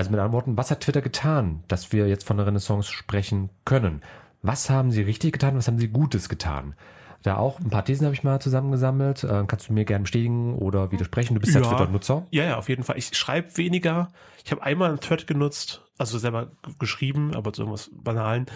Also 0.00 0.12
mit 0.12 0.18
anderen 0.18 0.32
Worten, 0.32 0.56
was 0.56 0.70
hat 0.70 0.80
Twitter 0.80 1.02
getan, 1.02 1.62
dass 1.68 1.92
wir 1.92 2.08
jetzt 2.08 2.26
von 2.26 2.38
einer 2.38 2.46
Renaissance 2.46 2.90
sprechen 2.90 3.50
können? 3.66 4.00
Was 4.40 4.70
haben 4.70 4.90
sie 4.92 5.02
richtig 5.02 5.34
getan, 5.34 5.58
was 5.58 5.66
haben 5.66 5.78
sie 5.78 5.88
Gutes 5.88 6.30
getan? 6.30 6.74
Da 7.22 7.36
auch 7.36 7.60
ein 7.60 7.68
paar 7.68 7.84
Thesen 7.84 8.06
habe 8.06 8.14
ich 8.14 8.24
mal 8.24 8.40
zusammengesammelt. 8.40 9.24
Äh, 9.24 9.44
kannst 9.46 9.68
du 9.68 9.74
mir 9.74 9.84
gerne 9.84 10.04
bestätigen 10.04 10.54
oder 10.54 10.90
widersprechen? 10.90 11.34
Du 11.34 11.40
bist 11.40 11.54
ja, 11.54 11.60
Ja. 11.60 11.68
Twitter-Nutzer. 11.68 12.26
Ja, 12.30 12.44
ja, 12.44 12.56
auf 12.56 12.70
jeden 12.70 12.82
Fall. 12.82 12.96
Ich 12.96 13.14
schreibe 13.14 13.54
weniger. 13.58 14.08
Ich 14.42 14.50
habe 14.52 14.62
einmal 14.62 14.88
einen 14.88 15.00
Thread 15.00 15.26
genutzt, 15.26 15.84
also 15.98 16.16
selber 16.16 16.50
geschrieben, 16.78 17.36
aber 17.36 17.52
zu 17.52 17.60
irgendwas 17.60 17.90
Banalen. 17.92 18.46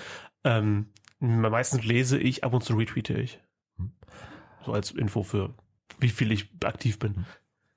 Ähm, 0.44 0.86
meistens 1.20 1.84
lese 1.84 2.16
ich, 2.16 2.42
ab 2.42 2.54
und 2.54 2.64
zu 2.64 2.74
retweete 2.74 3.20
ich. 3.20 3.38
So 4.64 4.72
als 4.72 4.92
Info 4.92 5.22
für 5.22 5.52
wie 6.00 6.08
viel 6.08 6.32
ich 6.32 6.48
aktiv 6.64 6.98
bin. 6.98 7.26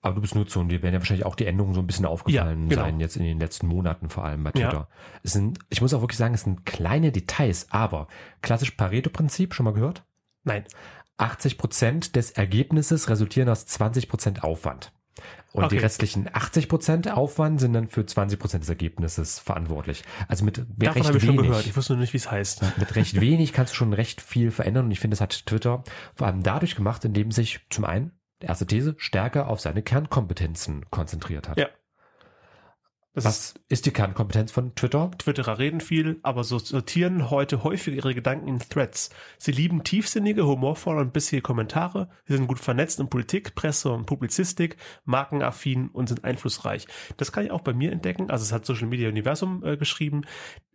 Aber 0.01 0.15
du 0.15 0.21
bist 0.21 0.35
Nutzer 0.35 0.59
und 0.59 0.69
dir 0.69 0.81
werden 0.83 0.93
ja 0.93 0.99
wahrscheinlich 0.99 1.25
auch 1.25 1.35
die 1.35 1.45
Änderungen 1.47 1.73
so 1.73 1.81
ein 1.81 1.87
bisschen 1.87 2.05
aufgefallen 2.05 2.63
Ja, 2.63 2.69
genau. 2.69 2.81
sein, 2.83 2.99
jetzt 2.99 3.17
in 3.17 3.23
den 3.23 3.39
letzten 3.39 3.67
Monaten 3.67 4.09
vor 4.09 4.23
allem 4.25 4.43
bei 4.43 4.51
Ja. 4.55 4.69
Twitter. 4.69 4.87
Es 5.23 5.33
sind, 5.33 5.59
ich 5.69 5.81
muss 5.81 5.93
auch 5.93 6.01
wirklich 6.01 6.17
sagen, 6.19 6.33
es 6.35 6.41
sind 6.43 6.65
kleine 6.65 7.11
Details, 7.11 7.67
aber 7.71 8.07
klassisch 8.41 8.71
Pareto-Prinzip, 8.71 9.53
schon 9.53 9.63
mal 9.63 9.73
gehört? 9.73 10.03
Nein. 10.43 10.65
80% 11.17 12.11
des 12.13 12.31
Ergebnisses 12.31 13.09
resultieren 13.09 13.49
aus 13.49 13.65
20% 13.65 14.41
Aufwand. 14.41 14.91
Und 15.51 15.63
Okay. 15.63 15.75
die 15.77 15.81
restlichen 15.81 16.29
80% 16.29 17.09
Aufwand 17.09 17.59
sind 17.59 17.73
dann 17.73 17.87
für 17.87 18.01
20% 18.01 18.59
des 18.59 18.69
Ergebnisses 18.69 19.39
verantwortlich. 19.39 20.03
Also 20.27 20.45
mit 20.45 20.57
Davon 20.59 20.93
recht 20.93 21.07
habe 21.07 21.17
ich 21.17 21.23
schon 21.23 21.33
wenig. 21.37 21.47
gehört. 21.49 21.65
Ich 21.65 21.75
wusste 21.75 21.93
nur 21.93 22.01
nicht, 22.01 22.13
wie 22.13 22.17
es 22.17 22.29
heißt. 22.29 22.61
Mit 22.77 22.95
recht 22.95 23.19
wenig 23.19 23.51
kannst 23.53 23.73
du 23.73 23.77
schon 23.77 23.93
recht 23.93 24.21
viel 24.21 24.51
verändern 24.51 24.85
und 24.85 24.91
ich 24.91 24.99
finde, 24.99 25.15
das 25.15 25.21
hat 25.21 25.47
Twitter 25.47 25.83
vor 26.15 26.27
allem 26.27 26.43
dadurch 26.43 26.75
gemacht, 26.75 27.03
indem 27.03 27.31
sich 27.31 27.61
zum 27.71 27.85
einen, 27.85 28.11
erste 28.41 28.65
These, 28.65 28.95
stärker 28.97 29.47
auf 29.47 29.59
seine 29.59 29.81
Kernkompetenzen 29.81 30.85
konzentriert 30.89 31.49
hat. 31.49 31.59
Ja. 31.59 31.67
Das 33.17 33.25
ist 33.25 33.55
Was 33.55 33.63
ist 33.67 33.85
die 33.87 33.91
Kernkompetenz 33.91 34.51
von 34.51 34.75
Twitter? 34.75 35.09
Twitterer 35.17 35.57
reden 35.57 35.81
viel, 35.81 36.19
aber 36.21 36.43
so 36.43 36.59
sortieren 36.59 37.31
heute 37.31 37.63
häufig 37.63 37.95
ihre 37.95 38.13
Gedanken 38.13 38.47
in 38.47 38.59
Threads. 38.59 39.09
Sie 39.39 39.51
lieben 39.51 39.83
tiefsinnige, 39.83 40.45
humorvolle 40.45 41.01
und 41.01 41.13
bissige 41.13 41.41
Kommentare. 41.41 42.09
Sie 42.25 42.35
sind 42.35 42.45
gut 42.45 42.59
vernetzt 42.59 42.99
in 42.99 43.09
Politik, 43.09 43.55
Presse 43.55 43.91
und 43.91 44.05
Publizistik, 44.05 44.77
markenaffin 45.03 45.87
und 45.87 46.09
sind 46.09 46.25
einflussreich. 46.25 46.85
Das 47.17 47.31
kann 47.31 47.43
ich 47.43 47.49
auch 47.49 47.61
bei 47.61 47.73
mir 47.73 47.91
entdecken. 47.91 48.29
Also 48.29 48.43
es 48.43 48.51
hat 48.51 48.67
Social 48.67 48.87
Media 48.87 49.09
Universum 49.09 49.65
äh, 49.65 49.77
geschrieben. 49.77 50.21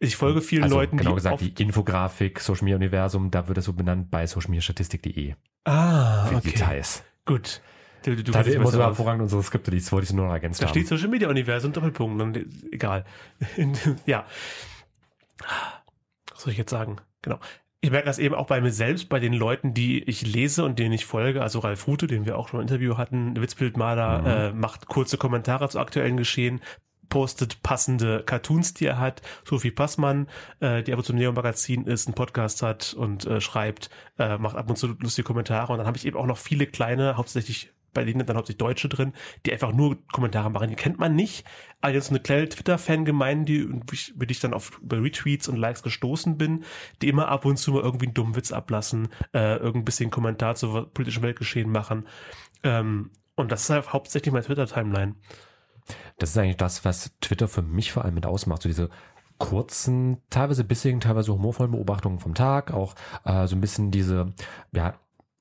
Ich 0.00 0.16
folge 0.16 0.40
vielen 0.40 0.64
also 0.64 0.74
Leuten, 0.74 0.96
genau 0.96 1.10
die 1.10 1.14
gesagt, 1.14 1.58
die 1.58 1.62
Infografik, 1.62 2.40
Social 2.40 2.64
Media 2.64 2.76
Universum, 2.76 3.30
da 3.30 3.46
wird 3.46 3.58
es 3.58 3.66
so 3.66 3.72
benannt 3.72 4.10
bei 4.10 4.26
socialmediastatistik.de 4.26 5.36
Ah, 5.64 6.26
okay. 6.26 6.50
Details. 6.50 7.04
Gut. 7.24 7.60
Du, 8.04 8.16
du, 8.16 8.24
du 8.24 8.34
wir 8.34 8.54
immer 8.54 8.66
so 8.70 8.80
hervorragend 8.80 9.22
unsere 9.22 9.42
Skripte, 9.44 9.70
die 9.70 9.92
wollte 9.92 10.06
ich 10.06 10.12
nur 10.12 10.26
noch 10.26 10.32
ergänzt 10.32 10.60
Da 10.60 10.66
haben. 10.66 10.70
steht 10.72 10.88
Social 10.88 11.08
Media 11.08 11.28
Universum, 11.28 11.72
Doppelpunkt, 11.72 12.20
dann 12.20 12.34
egal. 12.72 13.04
ja. 14.06 14.26
Was 16.32 16.42
soll 16.42 16.52
ich 16.52 16.58
jetzt 16.58 16.70
sagen? 16.70 16.96
Genau. 17.22 17.38
Ich 17.80 17.90
merke 17.90 18.06
das 18.06 18.18
eben 18.18 18.34
auch 18.34 18.46
bei 18.46 18.60
mir 18.60 18.70
selbst, 18.72 19.08
bei 19.08 19.18
den 19.18 19.32
Leuten, 19.32 19.74
die 19.74 20.02
ich 20.04 20.22
lese 20.26 20.64
und 20.64 20.78
denen 20.78 20.92
ich 20.92 21.04
folge, 21.04 21.42
also 21.42 21.58
Ralf 21.60 21.86
Rute, 21.88 22.06
den 22.06 22.26
wir 22.26 22.38
auch 22.38 22.48
schon 22.48 22.60
im 22.60 22.62
Interview 22.62 22.96
hatten, 22.96 23.40
Witzbildmaler, 23.40 24.18
Mhm. 24.20 24.26
äh, 24.26 24.52
macht 24.52 24.86
kurze 24.86 25.16
Kommentare 25.18 25.68
zu 25.68 25.80
aktuellen 25.80 26.16
Geschehen, 26.16 26.60
postet 27.12 27.62
passende 27.62 28.22
Cartoons, 28.24 28.72
die 28.72 28.86
er 28.86 28.98
hat. 28.98 29.20
Sophie 29.44 29.70
Passmann, 29.70 30.28
äh, 30.60 30.82
die 30.82 30.94
ab 30.94 30.98
und 30.98 31.04
zu 31.04 31.12
im 31.12 31.18
Neo-Magazin 31.18 31.84
ist, 31.84 32.06
einen 32.08 32.14
Podcast 32.14 32.62
hat 32.62 32.94
und 32.94 33.26
äh, 33.26 33.38
schreibt, 33.42 33.90
äh, 34.18 34.38
macht 34.38 34.56
ab 34.56 34.70
und 34.70 34.76
zu 34.76 34.86
lustige 34.86 35.26
Kommentare. 35.26 35.72
Und 35.72 35.78
dann 35.78 35.86
habe 35.86 35.98
ich 35.98 36.06
eben 36.06 36.16
auch 36.16 36.24
noch 36.24 36.38
viele 36.38 36.66
kleine, 36.66 37.18
hauptsächlich 37.18 37.70
bei 37.92 38.04
denen 38.04 38.24
dann 38.24 38.38
hauptsächlich 38.38 38.56
Deutsche 38.56 38.88
drin, 38.88 39.12
die 39.44 39.52
einfach 39.52 39.74
nur 39.74 39.98
Kommentare 40.10 40.50
machen. 40.50 40.70
Die 40.70 40.74
kennt 40.74 40.98
man 40.98 41.14
nicht. 41.14 41.44
Aber 41.82 41.92
jetzt 41.92 42.08
eine 42.08 42.20
kleine 42.20 42.48
Twitter-Fangemeinde, 42.48 43.44
die, 43.44 43.58
über 43.58 44.30
ich 44.30 44.40
dann 44.40 44.54
auf 44.54 44.80
über 44.80 45.02
Retweets 45.02 45.48
und 45.48 45.56
Likes 45.56 45.82
gestoßen 45.82 46.38
bin, 46.38 46.64
die 47.02 47.10
immer 47.10 47.28
ab 47.28 47.44
und 47.44 47.58
zu 47.58 47.72
mal 47.72 47.82
irgendwie 47.82 48.06
einen 48.06 48.14
dummen 48.14 48.36
Witz 48.36 48.52
ablassen, 48.52 49.08
äh, 49.34 49.56
irgendein 49.56 49.84
bisschen 49.84 50.10
Kommentar 50.10 50.54
zu 50.54 50.86
politischen 50.94 51.22
Weltgeschehen 51.22 51.70
machen. 51.70 52.08
Ähm, 52.62 53.10
und 53.34 53.52
das 53.52 53.64
ist 53.64 53.70
halt 53.70 53.92
hauptsächlich 53.92 54.32
meine 54.32 54.46
Twitter-Timeline. 54.46 55.16
Das 56.18 56.30
ist 56.30 56.38
eigentlich 56.38 56.56
das, 56.56 56.84
was 56.84 57.12
Twitter 57.20 57.48
für 57.48 57.62
mich 57.62 57.92
vor 57.92 58.04
allem 58.04 58.14
mit 58.14 58.26
ausmacht. 58.26 58.62
So 58.62 58.68
diese 58.68 58.90
kurzen, 59.38 60.18
teilweise 60.30 60.62
bissigen, 60.62 61.00
teilweise 61.00 61.32
humorvollen 61.32 61.72
Beobachtungen 61.72 62.20
vom 62.20 62.34
Tag, 62.34 62.72
auch 62.72 62.94
äh, 63.24 63.46
so 63.46 63.56
ein 63.56 63.60
bisschen 63.60 63.90
diese 63.90 64.32
ja, 64.72 64.94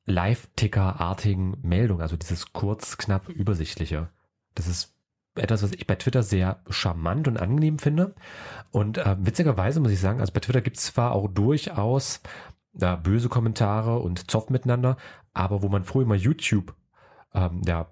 Live-Ticker-artigen 0.05 1.57
Meldungen, 1.61 2.01
also 2.01 2.17
dieses 2.17 2.51
kurz, 2.53 2.97
knapp, 2.97 3.29
übersichtliche. 3.29 4.09
Das 4.55 4.67
ist 4.67 4.95
etwas, 5.35 5.63
was 5.63 5.71
ich 5.73 5.87
bei 5.87 5.95
Twitter 5.95 6.23
sehr 6.23 6.61
charmant 6.69 7.27
und 7.27 7.37
angenehm 7.37 7.79
finde. 7.79 8.15
Und 8.71 8.97
äh, 8.97 9.15
witzigerweise 9.19 9.79
muss 9.79 9.91
ich 9.91 9.99
sagen, 9.99 10.19
also 10.19 10.33
bei 10.33 10.39
Twitter 10.39 10.61
gibt 10.61 10.77
es 10.77 10.85
zwar 10.85 11.13
auch 11.13 11.27
durchaus 11.27 12.21
ja, 12.73 12.95
böse 12.95 13.29
Kommentare 13.29 13.99
und 13.99 14.31
Zoff 14.31 14.49
miteinander, 14.49 14.97
aber 15.33 15.61
wo 15.61 15.69
man 15.69 15.83
früher 15.83 16.05
mal 16.05 16.17
YouTube 16.17 16.75
ähm, 17.33 17.61
ja, 17.65 17.87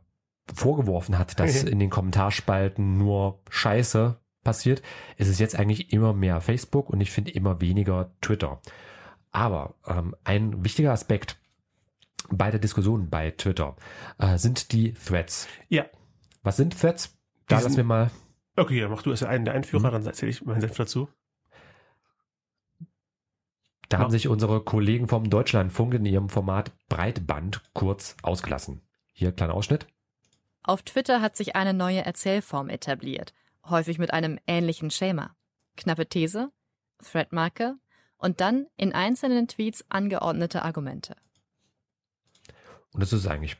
vorgeworfen 0.53 1.17
hat, 1.17 1.39
dass 1.39 1.63
in 1.63 1.79
den 1.79 1.89
Kommentarspalten 1.89 2.97
nur 2.97 3.41
Scheiße 3.49 4.19
passiert, 4.43 4.81
ist 5.17 5.27
es 5.27 5.39
jetzt 5.39 5.57
eigentlich 5.57 5.91
immer 5.93 6.13
mehr 6.13 6.41
Facebook 6.41 6.89
und 6.89 7.01
ich 7.01 7.11
finde 7.11 7.31
immer 7.31 7.61
weniger 7.61 8.11
Twitter. 8.21 8.61
Aber 9.31 9.75
ähm, 9.85 10.15
ein 10.23 10.63
wichtiger 10.63 10.91
Aspekt 10.91 11.37
bei 12.31 12.51
der 12.51 12.59
Diskussion 12.59 13.09
bei 13.09 13.31
Twitter 13.31 13.75
äh, 14.17 14.37
sind 14.37 14.71
die 14.71 14.93
Threads. 14.93 15.47
Ja. 15.67 15.85
Was 16.43 16.57
sind 16.57 16.79
Threads? 16.79 17.17
Da 17.47 17.59
lassen 17.59 17.77
wir 17.77 17.83
mal. 17.83 18.11
Okay, 18.55 18.79
dann 18.81 18.91
mach 18.91 19.01
du 19.03 19.11
erst 19.11 19.23
einen 19.23 19.45
der 19.45 19.53
Einführer, 19.53 19.91
dann 19.91 20.05
erzähle 20.05 20.31
ich 20.31 20.43
meinen 20.43 20.61
Senf 20.61 20.75
dazu. 20.77 21.09
Da 23.89 23.97
Ja. 23.97 24.03
haben 24.03 24.11
sich 24.11 24.27
unsere 24.27 24.61
Kollegen 24.63 25.07
vom 25.07 25.29
Deutschlandfunk 25.29 25.95
in 25.95 26.05
ihrem 26.05 26.29
Format 26.29 26.71
Breitband 26.89 27.63
kurz 27.73 28.15
ausgelassen. 28.21 28.81
Hier 29.13 29.31
kleiner 29.31 29.55
Ausschnitt. 29.55 29.87
Auf 30.69 30.83
Twitter 30.83 31.19
hat 31.19 31.35
sich 31.35 31.55
eine 31.55 31.73
neue 31.73 32.05
Erzählform 32.05 32.69
etabliert, 32.69 33.33
häufig 33.65 33.97
mit 33.97 34.13
einem 34.13 34.37
ähnlichen 34.45 34.91
Schema. 34.91 35.35
Knappe 35.75 36.07
These, 36.07 36.51
Threadmarke 37.03 37.73
und 38.19 38.39
dann 38.39 38.67
in 38.77 38.93
einzelnen 38.93 39.47
Tweets 39.47 39.83
angeordnete 39.89 40.61
Argumente. 40.61 41.15
Und 42.91 43.01
das 43.01 43.13
ist 43.13 43.25
eigentlich, 43.25 43.57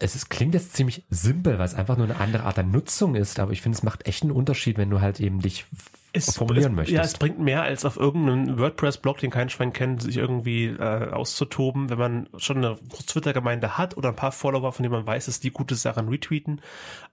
es 0.00 0.16
ist, 0.16 0.30
klingt 0.30 0.52
jetzt 0.52 0.74
ziemlich 0.74 1.04
simpel, 1.10 1.60
weil 1.60 1.64
es 1.64 1.76
einfach 1.76 1.96
nur 1.96 2.06
eine 2.06 2.18
andere 2.18 2.42
Art 2.42 2.56
der 2.56 2.64
Nutzung 2.64 3.14
ist, 3.14 3.38
aber 3.38 3.52
ich 3.52 3.62
finde, 3.62 3.78
es 3.78 3.84
macht 3.84 4.08
echt 4.08 4.24
einen 4.24 4.32
Unterschied, 4.32 4.78
wenn 4.78 4.90
du 4.90 5.00
halt 5.00 5.20
eben 5.20 5.40
dich 5.40 5.64
f- 6.12 6.34
formulieren 6.34 6.72
es, 6.72 6.76
möchtest. 6.76 6.96
Ja, 6.96 7.02
es 7.02 7.14
bringt 7.18 7.38
mehr 7.38 7.62
als 7.62 7.84
auf 7.84 7.96
irgendeinem 7.96 8.58
WordPress-Blog, 8.58 9.18
den 9.18 9.30
kein 9.30 9.50
Schwein 9.50 9.72
kennt, 9.72 10.02
sich 10.02 10.16
irgendwie 10.16 10.66
äh, 10.66 11.10
auszutoben, 11.10 11.90
wenn 11.90 11.98
man 11.98 12.28
schon 12.36 12.58
eine 12.58 12.78
Twitter-Gemeinde 13.06 13.78
hat 13.78 13.96
oder 13.96 14.10
ein 14.10 14.16
paar 14.16 14.32
Follower, 14.32 14.72
von 14.72 14.82
denen 14.82 14.94
man 14.94 15.06
weiß, 15.06 15.26
dass 15.26 15.40
die 15.40 15.50
gute 15.50 15.74
Sachen 15.74 16.08
retweeten. 16.08 16.60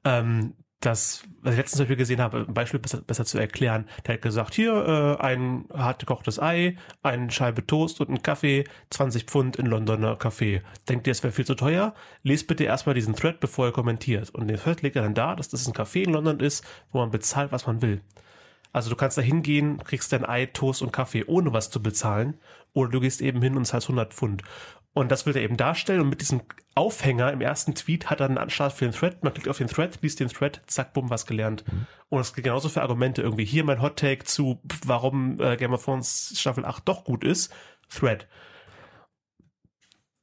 Ähm, 0.03 0.53
das, 0.81 1.23
was 1.41 1.53
ich 1.53 1.57
letztens 1.57 1.79
Beispiel 1.79 1.95
gesehen 1.95 2.21
habe, 2.21 2.45
ein 2.47 2.53
Beispiel 2.53 2.79
besser, 2.79 3.01
besser 3.01 3.25
zu 3.25 3.39
erklären, 3.39 3.87
der 4.05 4.15
hat 4.15 4.21
gesagt, 4.21 4.53
hier 4.53 5.17
äh, 5.19 5.23
ein 5.23 5.65
hart 5.73 5.99
gekochtes 5.99 6.39
Ei, 6.39 6.75
eine 7.01 7.31
Scheibe 7.31 7.65
Toast 7.65 8.01
und 8.01 8.09
ein 8.09 8.21
Kaffee, 8.21 8.65
20 8.91 9.23
Pfund 9.23 9.55
in 9.55 9.65
Londoner 9.65 10.15
Kaffee. 10.15 10.61
Denkt 10.87 11.07
ihr, 11.07 11.11
es 11.11 11.23
wäre 11.23 11.31
viel 11.33 11.45
zu 11.45 11.55
teuer? 11.55 11.95
Lest 12.21 12.45
bitte 12.47 12.65
erstmal 12.65 12.93
diesen 12.93 13.15
Thread, 13.15 13.39
bevor 13.39 13.67
ihr 13.67 13.71
kommentiert. 13.71 14.29
Und 14.31 14.47
den 14.47 14.57
Thread 14.57 14.83
legt 14.83 14.95
er 14.95 15.01
dann 15.01 15.15
da, 15.15 15.35
dass 15.35 15.49
das 15.49 15.65
ein 15.65 15.73
Café 15.73 16.03
in 16.03 16.11
London 16.13 16.39
ist, 16.39 16.63
wo 16.91 16.99
man 16.99 17.09
bezahlt, 17.09 17.51
was 17.51 17.65
man 17.65 17.81
will. 17.81 18.01
Also 18.75 18.89
du 18.89 18.97
kannst 18.97 19.17
da 19.17 19.21
hingehen, 19.21 19.77
kriegst 19.77 20.11
dein 20.11 20.25
Ei, 20.25 20.47
Toast 20.47 20.81
und 20.81 20.91
Kaffee, 20.91 21.23
ohne 21.27 21.53
was 21.53 21.69
zu 21.69 21.81
bezahlen. 21.81 22.37
Oder 22.73 22.89
du 22.89 22.99
gehst 22.99 23.21
eben 23.21 23.41
hin 23.41 23.55
und 23.55 23.63
zahlst 23.63 23.87
100 23.87 24.13
Pfund. 24.13 24.43
Und 24.91 25.13
das 25.13 25.25
will 25.25 25.33
er 25.33 25.43
eben 25.43 25.55
darstellen. 25.55 26.01
Und 26.01 26.09
mit 26.09 26.19
diesem 26.19 26.41
Aufhänger 26.73 27.31
im 27.31 27.39
ersten 27.39 27.73
Tweet 27.73 28.09
hat 28.09 28.19
er 28.19 28.25
einen 28.25 28.37
Anstart 28.37 28.73
für 28.73 28.83
den 28.83 28.93
Thread. 28.93 29.23
Man 29.23 29.33
klickt 29.33 29.47
auf 29.47 29.59
den 29.59 29.67
Thread, 29.67 29.99
liest 30.01 30.19
den 30.19 30.27
Thread, 30.27 30.61
zack, 30.67 30.91
bumm, 30.91 31.09
was 31.09 31.25
gelernt. 31.25 31.63
Und 32.09 32.19
es 32.19 32.33
gilt 32.33 32.43
genauso 32.43 32.67
für 32.67 32.81
Argumente. 32.81 33.21
Irgendwie 33.21 33.45
hier 33.45 33.63
mein 33.63 33.81
Hot 33.81 33.95
Take 33.95 34.25
zu, 34.25 34.59
warum 34.85 35.39
äh, 35.39 35.55
Game 35.55 35.71
of 35.71 35.85
Thrones 35.85 36.33
Staffel 36.35 36.65
8 36.65 36.85
doch 36.85 37.05
gut 37.05 37.23
ist. 37.23 37.53
Thread. 37.87 38.27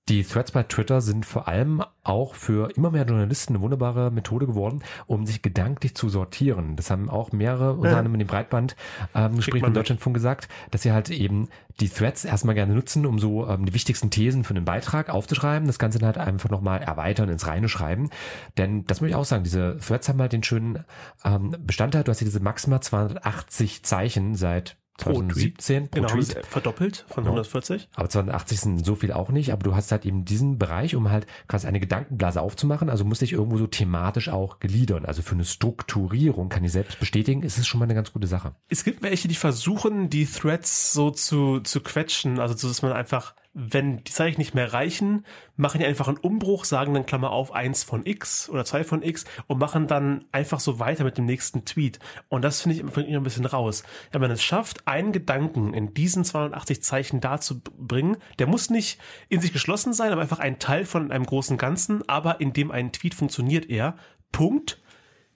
Die 0.08 0.24
Threads 0.24 0.50
bei 0.50 0.64
Twitter 0.64 1.00
sind 1.00 1.24
vor 1.24 1.46
allem 1.46 1.82
auch 2.02 2.34
für 2.34 2.70
immer 2.76 2.90
mehr 2.90 3.04
Journalisten 3.04 3.54
eine 3.54 3.62
wunderbare 3.62 4.10
Methode 4.10 4.46
geworden, 4.46 4.82
um 5.06 5.26
sich 5.26 5.42
gedanklich 5.42 5.94
zu 5.94 6.08
sortieren. 6.08 6.74
Das 6.74 6.90
haben 6.90 7.08
auch 7.08 7.30
mehrere, 7.30 7.74
unter 7.74 7.98
anderem 7.98 8.14
in 8.14 8.18
dem 8.18 8.26
Breitband 8.26 8.74
ähm, 9.14 9.36
mit. 9.36 9.76
Deutschlandfunk 9.76 10.14
gesagt, 10.14 10.48
dass 10.72 10.82
sie 10.82 10.90
halt 10.90 11.10
eben 11.10 11.48
die 11.78 11.88
Threads 11.88 12.24
erstmal 12.24 12.56
gerne 12.56 12.74
nutzen, 12.74 13.06
um 13.06 13.20
so 13.20 13.46
ähm, 13.46 13.64
die 13.64 13.74
wichtigsten 13.74 14.10
Thesen 14.10 14.42
für 14.42 14.54
einen 14.54 14.64
Beitrag 14.64 15.08
aufzuschreiben, 15.08 15.68
das 15.68 15.78
Ganze 15.78 16.00
dann 16.00 16.08
halt 16.08 16.18
einfach 16.18 16.50
nochmal 16.50 16.82
erweitern, 16.82 17.28
ins 17.28 17.46
Reine 17.46 17.68
schreiben. 17.68 18.10
Denn 18.58 18.84
das 18.86 19.00
muss 19.00 19.10
ich 19.10 19.16
auch 19.16 19.24
sagen, 19.24 19.44
diese 19.44 19.78
Threads 19.78 20.08
haben 20.08 20.20
halt 20.20 20.32
den 20.32 20.42
schönen 20.42 20.84
ähm, 21.24 21.54
Bestandteil, 21.60 22.02
du 22.02 22.10
hast 22.10 22.18
hier 22.18 22.26
diese 22.26 22.40
maximal 22.40 22.80
280 22.80 23.84
Zeichen 23.84 24.34
seit. 24.34 24.76
2017 24.98 25.88
pro 25.88 25.96
Genau, 25.96 26.08
haben 26.10 26.20
Tweet. 26.20 26.26
sie 26.26 26.42
verdoppelt 26.48 27.04
von 27.08 27.24
Ja. 27.24 27.30
140. 27.30 27.88
Aber 27.94 28.08
280 28.08 28.60
sind 28.60 28.84
so 28.84 28.94
viel 28.94 29.12
auch 29.12 29.30
nicht, 29.30 29.52
aber 29.52 29.62
du 29.62 29.74
hast 29.74 29.90
halt 29.92 30.04
eben 30.06 30.24
diesen 30.24 30.58
Bereich, 30.58 30.94
um 30.94 31.10
halt 31.10 31.26
quasi 31.48 31.66
eine 31.66 31.80
Gedankenblase 31.80 32.40
aufzumachen, 32.40 32.88
also 32.90 33.04
musst 33.04 33.22
dich 33.22 33.32
irgendwo 33.32 33.56
so 33.58 33.66
thematisch 33.66 34.28
auch 34.28 34.60
gliedern. 34.60 35.04
Also 35.04 35.22
für 35.22 35.34
eine 35.34 35.44
Strukturierung, 35.44 36.48
kann 36.48 36.64
ich 36.64 36.72
selbst 36.72 37.00
bestätigen, 37.00 37.42
ist 37.42 37.58
es 37.58 37.66
schon 37.66 37.78
mal 37.80 37.84
eine 37.86 37.94
ganz 37.94 38.12
gute 38.12 38.26
Sache. 38.26 38.54
Es 38.68 38.84
gibt 38.84 39.02
welche, 39.02 39.28
die 39.28 39.34
versuchen, 39.34 40.10
die 40.10 40.26
Threads 40.26 40.92
so 40.92 41.10
zu, 41.10 41.60
zu 41.60 41.80
quetschen, 41.80 42.38
also 42.38 42.56
so, 42.56 42.68
dass 42.68 42.82
man 42.82 42.92
einfach, 42.92 43.34
wenn 43.54 44.02
die 44.02 44.12
Zeichen 44.12 44.40
nicht 44.40 44.54
mehr 44.54 44.72
reichen, 44.72 45.26
machen 45.56 45.78
die 45.78 45.84
einfach 45.84 46.08
einen 46.08 46.16
Umbruch, 46.16 46.64
sagen 46.64 46.94
dann 46.94 47.04
Klammer 47.04 47.32
auf 47.32 47.52
eins 47.52 47.84
von 47.84 48.06
X 48.06 48.48
oder 48.48 48.64
zwei 48.64 48.82
von 48.82 49.02
X 49.02 49.26
und 49.46 49.58
machen 49.58 49.86
dann 49.86 50.24
einfach 50.32 50.58
so 50.58 50.78
weiter 50.78 51.04
mit 51.04 51.18
dem 51.18 51.26
nächsten 51.26 51.66
Tweet. 51.66 51.98
Und 52.28 52.42
das 52.42 52.62
finde 52.62 52.78
ich 52.78 52.82
mich 52.82 52.96
ein 52.96 53.22
bisschen 53.22 53.44
raus. 53.44 53.82
Wenn 54.10 54.22
man 54.22 54.30
es 54.30 54.42
schafft, 54.42 54.86
einen 54.88 55.12
Gedanken 55.12 55.74
in 55.74 55.92
diesen 55.92 56.24
280 56.24 56.82
Zeichen 56.82 57.20
darzubringen, 57.20 58.16
der 58.38 58.46
muss 58.46 58.70
nicht 58.70 58.98
in 59.28 59.42
sich 59.42 59.52
geschlossen 59.52 59.92
sein, 59.92 60.12
aber 60.12 60.22
einfach 60.22 60.38
ein 60.38 60.58
Teil 60.58 60.86
von 60.86 61.12
einem 61.12 61.26
großen 61.26 61.58
Ganzen, 61.58 62.08
aber 62.08 62.40
in 62.40 62.54
dem 62.54 62.70
ein 62.70 62.92
Tweet 62.92 63.14
funktioniert 63.14 63.68
er. 63.68 63.96
Punkt. 64.30 64.80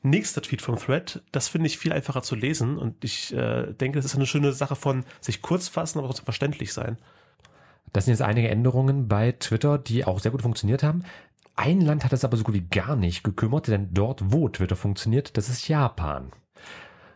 Nächster 0.02 0.40
Tweet 0.40 0.62
vom 0.62 0.76
Thread, 0.76 1.22
das 1.32 1.48
finde 1.48 1.66
ich 1.66 1.78
viel 1.78 1.92
einfacher 1.92 2.22
zu 2.22 2.36
lesen 2.36 2.78
und 2.78 3.02
ich 3.02 3.32
äh, 3.32 3.72
denke, 3.72 3.98
das 3.98 4.04
ist 4.04 4.14
eine 4.14 4.26
schöne 4.26 4.52
Sache 4.52 4.76
von 4.76 5.04
sich 5.20 5.42
kurz 5.42 5.66
fassen, 5.66 5.98
aber 5.98 6.06
trotzdem 6.06 6.26
verständlich 6.26 6.72
sein. 6.72 6.96
Das 7.92 8.04
sind 8.04 8.12
jetzt 8.12 8.22
einige 8.22 8.48
Änderungen 8.48 9.08
bei 9.08 9.32
Twitter, 9.32 9.78
die 9.78 10.04
auch 10.04 10.18
sehr 10.18 10.32
gut 10.32 10.42
funktioniert 10.42 10.82
haben. 10.82 11.04
ein 11.56 11.80
Land 11.80 12.04
hat 12.04 12.12
es 12.12 12.24
aber 12.24 12.36
so 12.36 12.44
gut 12.44 12.54
wie 12.54 12.66
gar 12.66 12.96
nicht 12.96 13.24
gekümmert, 13.24 13.68
denn 13.68 13.88
dort, 13.92 14.20
wo 14.32 14.48
Twitter 14.48 14.76
funktioniert, 14.76 15.36
das 15.36 15.48
ist 15.48 15.68
Japan. 15.68 16.32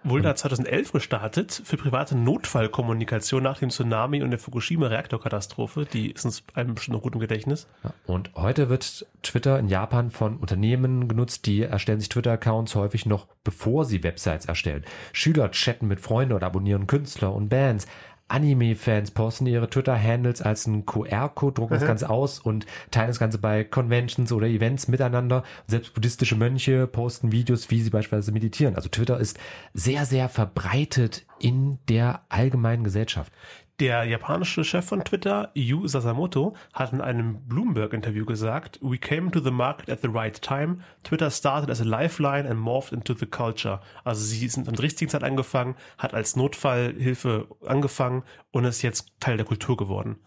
Wurde 0.03 0.23
da 0.23 0.35
2011 0.35 0.93
gestartet 0.93 1.61
für 1.63 1.77
private 1.77 2.17
Notfallkommunikation 2.17 3.43
nach 3.43 3.59
dem 3.59 3.69
Tsunami 3.69 4.23
und 4.23 4.31
der 4.31 4.39
Fukushima-Reaktorkatastrophe. 4.39 5.85
Die 5.85 6.11
ist 6.11 6.25
uns 6.25 6.43
einem 6.55 6.75
bestimmt 6.75 6.95
noch 6.97 7.03
gut 7.03 7.13
im 7.15 7.21
Gedächtnis. 7.21 7.69
Und 8.07 8.31
heute 8.35 8.71
wird 8.71 9.07
Twitter 9.23 9.59
in 9.59 9.69
Japan 9.69 10.11
von 10.11 10.39
Unternehmen 10.39 11.07
genutzt, 11.07 11.45
die 11.45 11.63
erstellen 11.63 12.01
sich 12.01 12.09
Twitter-Accounts 12.09 12.75
häufig 12.77 13.05
noch 13.05 13.27
bevor 13.45 13.85
sie 13.85 14.03
Websites 14.03 14.47
erstellen. 14.47 14.85
Schüler 15.13 15.51
chatten 15.51 15.87
mit 15.87 16.01
Freunden 16.01 16.33
oder 16.33 16.47
abonnieren 16.47 16.87
Künstler 16.87 17.35
und 17.35 17.51
Bands. 17.51 17.87
Anime-Fans 18.31 19.11
posten 19.11 19.47
ihre 19.47 19.69
Twitter-Handles 19.69 20.43
als 20.43 20.67
einen 20.67 20.87
QR-Code, 20.87 21.55
drucken 21.55 21.75
das 21.75 21.83
Mhm. 21.83 21.87
Ganze 21.89 22.11
aus 22.11 22.39
und 22.39 22.67
teilen 22.91 23.09
das 23.09 23.19
Ganze 23.19 23.39
bei 23.39 23.65
Conventions 23.65 24.33
oder 24.33 24.47
Events 24.47 24.89
miteinander. 24.89 25.43
Selbst 25.67 25.95
buddhistische 25.95 26.37
Mönche 26.37 26.87
posten 26.87 27.33
Videos, 27.33 27.71
wie 27.71 27.83
sie 27.83 27.91
beispielsweise 27.91 28.33
meditieren. 28.33 28.77
Also 28.77 28.89
Twitter 28.89 29.19
ist 29.19 29.39
sehr, 29.75 30.07
sehr 30.07 30.29
verbreitet 30.29 31.27
in 31.39 31.79
der 31.89 32.23
allgemeinen 32.29 32.85
Gesellschaft. 32.85 33.33
Der 33.81 34.05
japanische 34.05 34.63
Chef 34.63 34.85
von 34.85 35.03
Twitter, 35.05 35.51
Yu 35.55 35.89
Sasamoto, 35.89 36.55
hat 36.75 36.93
in 36.93 37.01
einem 37.01 37.47
Bloomberg-Interview 37.47 38.27
gesagt, 38.27 38.79
We 38.83 38.99
came 38.99 39.31
to 39.31 39.41
the 39.41 39.51
market 39.51 39.89
at 39.89 40.03
the 40.03 40.09
right 40.09 40.39
time. 40.43 40.81
Twitter 41.03 41.31
started 41.31 41.71
as 41.71 41.81
a 41.81 41.85
lifeline 41.85 42.47
and 42.47 42.61
morphed 42.61 42.93
into 42.93 43.15
the 43.15 43.25
culture. 43.25 43.81
Also 44.05 44.23
sie 44.23 44.47
sind 44.49 44.69
am 44.69 44.75
richtigen 44.75 45.11
Zeit 45.11 45.25
angefangen, 45.25 45.77
hat 45.97 46.13
als 46.13 46.37
Notfallhilfe 46.37 47.49
angefangen 47.65 48.23
und 48.51 48.67
ist 48.67 48.83
jetzt 48.83 49.19
Teil 49.19 49.39
der 49.39 49.47
Kultur 49.47 49.79
geworden. 49.79 50.19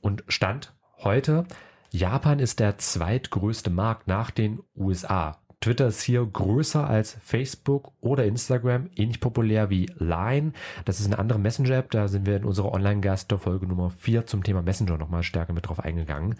Und 0.00 0.24
Stand 0.28 0.72
heute, 1.00 1.44
Japan 1.90 2.38
ist 2.38 2.60
der 2.60 2.78
zweitgrößte 2.78 3.68
Markt 3.68 4.08
nach 4.08 4.30
den 4.30 4.60
USA. 4.74 5.39
Twitter 5.60 5.88
ist 5.88 6.00
hier 6.00 6.24
größer 6.24 6.88
als 6.88 7.18
Facebook 7.22 7.92
oder 8.00 8.24
Instagram, 8.24 8.88
ähnlich 8.96 9.20
populär 9.20 9.68
wie 9.68 9.90
Line. 9.98 10.52
Das 10.86 11.00
ist 11.00 11.06
eine 11.06 11.18
andere 11.18 11.38
Messenger-App, 11.38 11.90
da 11.90 12.08
sind 12.08 12.24
wir 12.24 12.36
in 12.36 12.44
unserer 12.44 12.72
Online-Gast-Folge 12.72 13.66
Nummer 13.66 13.90
4 13.90 14.26
zum 14.26 14.42
Thema 14.42 14.62
Messenger 14.62 14.96
nochmal 14.96 15.22
stärker 15.22 15.52
mit 15.52 15.68
drauf 15.68 15.80
eingegangen. 15.80 16.36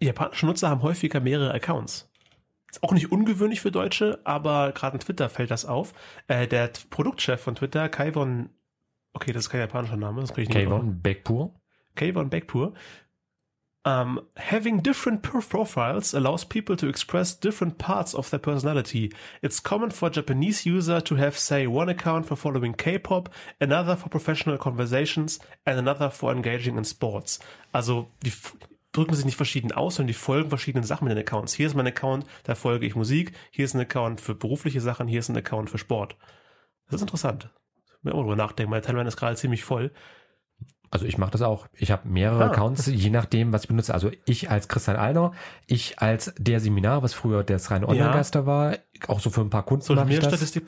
Japanische 0.00 0.46
Nutzer 0.46 0.70
haben 0.70 0.82
häufiger 0.82 1.18
mehrere 1.18 1.52
Accounts. 1.52 2.08
Ist 2.70 2.84
auch 2.84 2.92
nicht 2.92 3.10
ungewöhnlich 3.10 3.60
für 3.60 3.72
Deutsche, 3.72 4.20
aber 4.22 4.70
gerade 4.72 4.96
in 4.96 5.00
Twitter 5.00 5.28
fällt 5.28 5.50
das 5.50 5.64
auf. 5.64 5.92
Äh, 6.28 6.46
der 6.46 6.70
Produktchef 6.90 7.40
von 7.40 7.56
Twitter, 7.56 7.88
Kaivon, 7.88 8.50
okay, 9.12 9.32
das 9.32 9.44
ist 9.44 9.50
kein 9.50 9.60
japanischer 9.60 9.96
Name, 9.96 10.20
das 10.20 10.30
kann 10.34 10.42
ich 10.42 10.48
nicht 10.50 10.58
Kayvon 10.58 11.02
Bekpur. 11.02 11.54
Kayvon 11.96 12.30
Bekpur. 12.30 12.74
Um, 13.86 14.26
having 14.36 14.80
different 14.80 15.22
pro- 15.22 15.40
profiles 15.40 16.12
allows 16.12 16.42
people 16.42 16.74
to 16.74 16.88
express 16.88 17.32
different 17.32 17.78
parts 17.78 18.16
of 18.16 18.28
their 18.30 18.40
personality. 18.40 19.12
It's 19.42 19.60
common 19.60 19.92
for 19.92 20.10
Japanese 20.10 20.66
user 20.66 21.00
to 21.02 21.14
have, 21.14 21.38
say, 21.38 21.68
one 21.68 21.88
account 21.88 22.26
for 22.26 22.36
following 22.36 22.74
K-pop, 22.74 23.28
another 23.60 23.94
for 23.94 24.08
professional 24.08 24.58
conversations, 24.58 25.38
and 25.64 25.78
another 25.78 26.10
for 26.10 26.32
engaging 26.32 26.76
in 26.76 26.84
sports. 26.84 27.38
Also 27.72 28.10
die 28.24 28.32
drücken 28.90 29.14
sich 29.14 29.24
nicht 29.24 29.36
verschieden 29.36 29.70
aus, 29.70 29.94
sondern 29.94 30.08
die 30.08 30.14
folgen 30.14 30.48
verschiedenen 30.48 30.84
Sachen 30.84 31.04
mit 31.04 31.16
den 31.16 31.22
Accounts. 31.24 31.54
Hier 31.54 31.68
ist 31.68 31.76
mein 31.76 31.86
Account, 31.86 32.26
da 32.42 32.56
folge 32.56 32.86
ich 32.86 32.96
Musik. 32.96 33.34
Hier 33.52 33.66
ist 33.66 33.74
ein 33.74 33.80
Account 33.80 34.20
für 34.20 34.34
berufliche 34.34 34.80
Sachen. 34.80 35.06
Hier 35.06 35.20
ist 35.20 35.28
ein 35.28 35.36
Account 35.36 35.70
für 35.70 35.78
Sport. 35.78 36.16
Das 36.86 36.96
ist 36.96 37.02
interessant. 37.02 37.50
Mir 38.02 38.14
auch 38.14 38.22
drüber 38.22 38.34
nachdenken. 38.34 38.70
Meine 38.70 38.82
Timeline 38.82 39.06
ist 39.06 39.16
gerade 39.16 39.36
ziemlich 39.36 39.62
voll. 39.62 39.92
Also 40.96 41.06
ich 41.06 41.18
mache 41.18 41.30
das 41.32 41.42
auch. 41.42 41.66
Ich 41.74 41.90
habe 41.90 42.08
mehrere 42.08 42.44
Ah. 42.44 42.46
Accounts, 42.50 42.86
je 42.86 43.10
nachdem, 43.10 43.52
was 43.52 43.62
ich 43.64 43.68
benutze. 43.68 43.92
Also 43.92 44.10
ich 44.24 44.50
als 44.50 44.66
Christian 44.68 44.96
Allner, 44.96 45.32
ich 45.66 45.98
als 45.98 46.32
der 46.38 46.58
Seminar, 46.60 47.02
was 47.02 47.12
früher 47.12 47.44
das 47.44 47.70
reine 47.70 47.86
Online-Gaster 47.88 48.46
war, 48.46 48.76
auch 49.08 49.20
so 49.20 49.28
für 49.30 49.42
ein 49.42 49.50
paar 49.50 49.62
Kunden 49.64 49.84
mache 49.94 50.06
ich 50.08 50.14
Media 50.16 50.30
das. 50.30 50.38
Statistik 50.38 50.64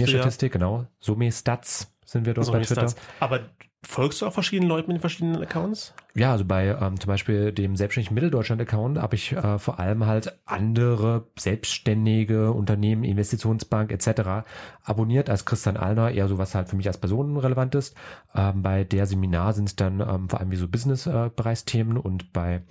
Media 0.00 0.16
ja. 0.16 0.22
Statistik, 0.22 0.52
genau. 0.52 0.86
Somi 1.00 1.30
Stats 1.30 1.92
sind 2.06 2.24
wir 2.24 2.32
dort 2.34 2.46
So 2.46 2.52
bei 2.52 2.60
Twitter. 2.62 2.82
das. 2.82 2.96
Aber 3.20 3.40
folgst 3.82 4.20
du 4.20 4.26
auch 4.26 4.32
verschiedenen 4.32 4.68
Leuten 4.68 4.88
mit 4.88 4.96
den 4.96 5.00
verschiedenen 5.00 5.42
Accounts? 5.42 5.94
Ja, 6.14 6.32
also 6.32 6.44
bei 6.44 6.66
ähm, 6.66 6.98
zum 6.98 7.08
Beispiel 7.08 7.52
dem 7.52 7.76
selbstständigen 7.76 8.14
Mitteldeutschland-Account 8.14 8.98
habe 8.98 9.14
ich 9.14 9.32
äh, 9.32 9.58
vor 9.58 9.78
allem 9.78 10.04
halt 10.06 10.36
andere 10.46 11.28
selbstständige 11.38 12.52
Unternehmen, 12.52 13.04
Investitionsbank 13.04 13.92
etc. 13.92 14.48
abonniert 14.82 15.30
als 15.30 15.44
Christian 15.44 15.76
Allner, 15.76 16.10
eher 16.10 16.26
so 16.26 16.38
was 16.38 16.54
halt 16.54 16.68
für 16.68 16.76
mich 16.76 16.88
als 16.88 16.98
Person 16.98 17.36
relevant 17.36 17.74
ist. 17.76 17.94
Ähm, 18.34 18.62
bei 18.62 18.82
der 18.82 19.06
Seminar 19.06 19.52
sind 19.52 19.68
es 19.68 19.76
dann 19.76 20.00
ähm, 20.00 20.28
vor 20.28 20.40
allem 20.40 20.50
wie 20.50 20.56
so 20.56 20.66
Business-Bereichsthemen 20.66 21.96
und 21.96 22.32
bei 22.32 22.62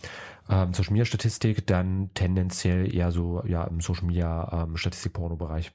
ähm, 0.50 0.74
Social 0.74 0.92
Media 0.92 1.06
Statistik 1.06 1.66
dann 1.68 2.10
tendenziell 2.16 2.94
eher 2.94 3.12
so 3.12 3.44
ja 3.46 3.64
im 3.64 3.80
Social 3.80 4.08
Media 4.08 4.64
ähm, 4.64 4.76
Statistik-Porno-Bereich. 4.76 5.72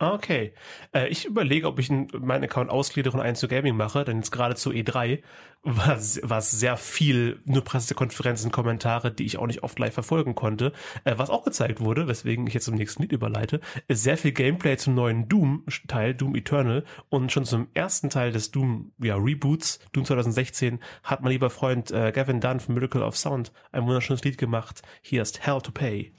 Okay. 0.00 0.52
Äh, 0.92 1.08
ich 1.08 1.24
überlege, 1.24 1.68
ob 1.68 1.78
ich 1.78 1.88
meinen 1.88 2.44
Account 2.44 2.68
ausgliedere 2.68 3.16
und 3.16 3.22
einen 3.22 3.36
zu 3.36 3.46
Gaming 3.48 3.76
mache, 3.76 4.04
denn 4.04 4.16
jetzt 4.16 4.32
gerade 4.32 4.56
zu 4.56 4.70
E3 4.70 5.22
war, 5.62 5.96
s- 5.96 6.20
war 6.22 6.38
es 6.38 6.50
sehr 6.50 6.76
viel 6.76 7.40
nur 7.44 7.62
Pressekonferenzen, 7.62 8.50
Kommentare, 8.50 9.12
die 9.12 9.24
ich 9.24 9.38
auch 9.38 9.46
nicht 9.46 9.62
oft 9.62 9.78
live 9.78 9.94
verfolgen 9.94 10.34
konnte. 10.34 10.72
Äh, 11.04 11.14
was 11.16 11.30
auch 11.30 11.44
gezeigt 11.44 11.80
wurde, 11.80 12.08
weswegen 12.08 12.46
ich 12.46 12.54
jetzt 12.54 12.64
zum 12.64 12.74
nächsten 12.74 13.02
Lied 13.02 13.12
überleite, 13.12 13.60
ist 13.86 14.02
sehr 14.02 14.16
viel 14.18 14.32
Gameplay 14.32 14.76
zum 14.76 14.94
neuen 14.94 15.28
Doom-Teil, 15.28 16.14
Doom 16.14 16.34
Eternal. 16.34 16.84
Und 17.08 17.30
schon 17.30 17.44
zum 17.44 17.68
ersten 17.72 18.10
Teil 18.10 18.32
des 18.32 18.50
Doom 18.50 18.92
ja, 18.98 19.14
Reboots, 19.16 19.78
Doom 19.92 20.04
2016, 20.04 20.80
hat 21.04 21.22
mein 21.22 21.30
lieber 21.32 21.50
Freund 21.50 21.92
äh, 21.92 22.10
Gavin 22.12 22.40
Dunn 22.40 22.58
von 22.60 22.74
Miracle 22.74 23.02
of 23.02 23.16
Sound 23.16 23.52
ein 23.70 23.84
wunderschönes 23.84 24.24
Lied 24.24 24.38
gemacht. 24.38 24.82
Hier 25.02 25.22
ist 25.22 25.46
Hell 25.46 25.60
to 25.62 25.70
Pay. 25.70 26.12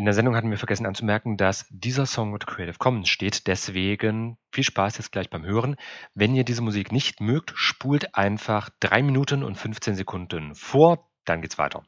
In 0.00 0.06
der 0.06 0.14
Sendung 0.14 0.34
hatten 0.34 0.48
wir 0.48 0.56
vergessen 0.56 0.86
anzumerken, 0.86 1.36
dass 1.36 1.66
dieser 1.68 2.06
Song 2.06 2.30
mit 2.30 2.46
Creative 2.46 2.78
Commons 2.78 3.10
steht. 3.10 3.46
Deswegen 3.46 4.38
viel 4.50 4.64
Spaß 4.64 4.96
jetzt 4.96 5.12
gleich 5.12 5.28
beim 5.28 5.44
Hören. 5.44 5.76
Wenn 6.14 6.34
ihr 6.34 6.42
diese 6.42 6.62
Musik 6.62 6.90
nicht 6.90 7.20
mögt, 7.20 7.52
spult 7.54 8.14
einfach 8.14 8.70
drei 8.80 9.02
Minuten 9.02 9.44
und 9.44 9.56
15 9.56 9.96
Sekunden 9.96 10.54
vor, 10.54 11.10
dann 11.26 11.42
geht's 11.42 11.58
weiter. 11.58 11.82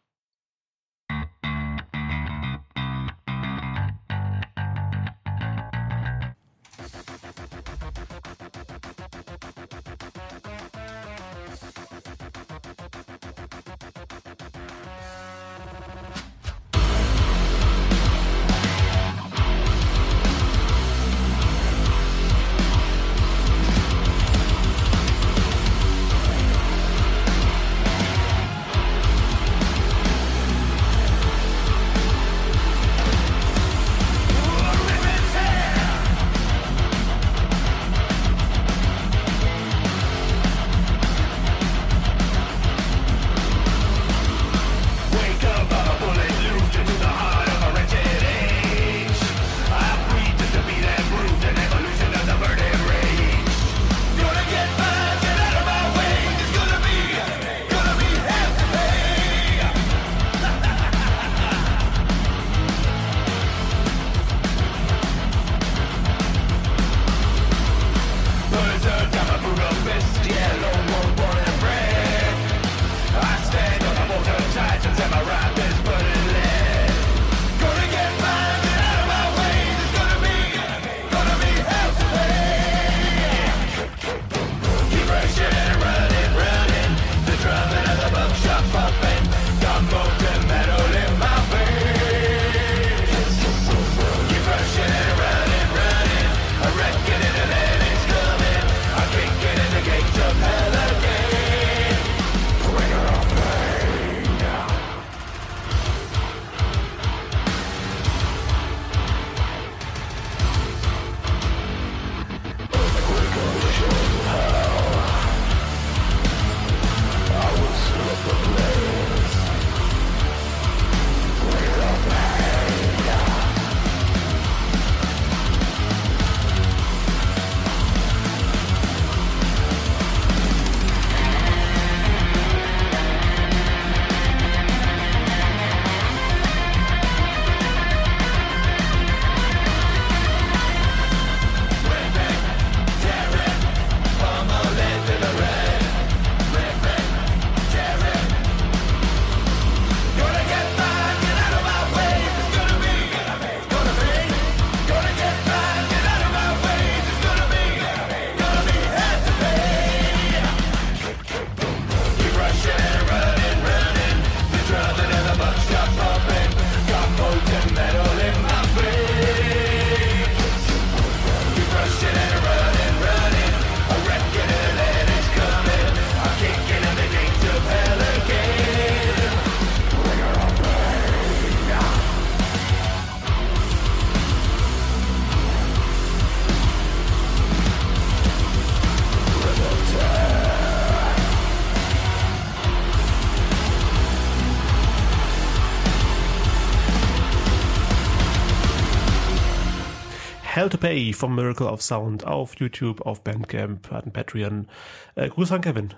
Pay 200.83 201.12
vom 201.12 201.37
Miracle 201.37 201.68
of 201.68 201.81
Sound 201.81 202.27
auf 202.27 202.59
YouTube, 202.59 203.03
auf 203.03 203.23
Bandcamp, 203.23 203.88
hat 203.92 204.05
ein 204.05 204.12
Patreon. 204.12 204.66
Äh, 205.14 205.29
Grüße 205.29 205.55
an 205.55 205.61
Kevin. 205.61 205.95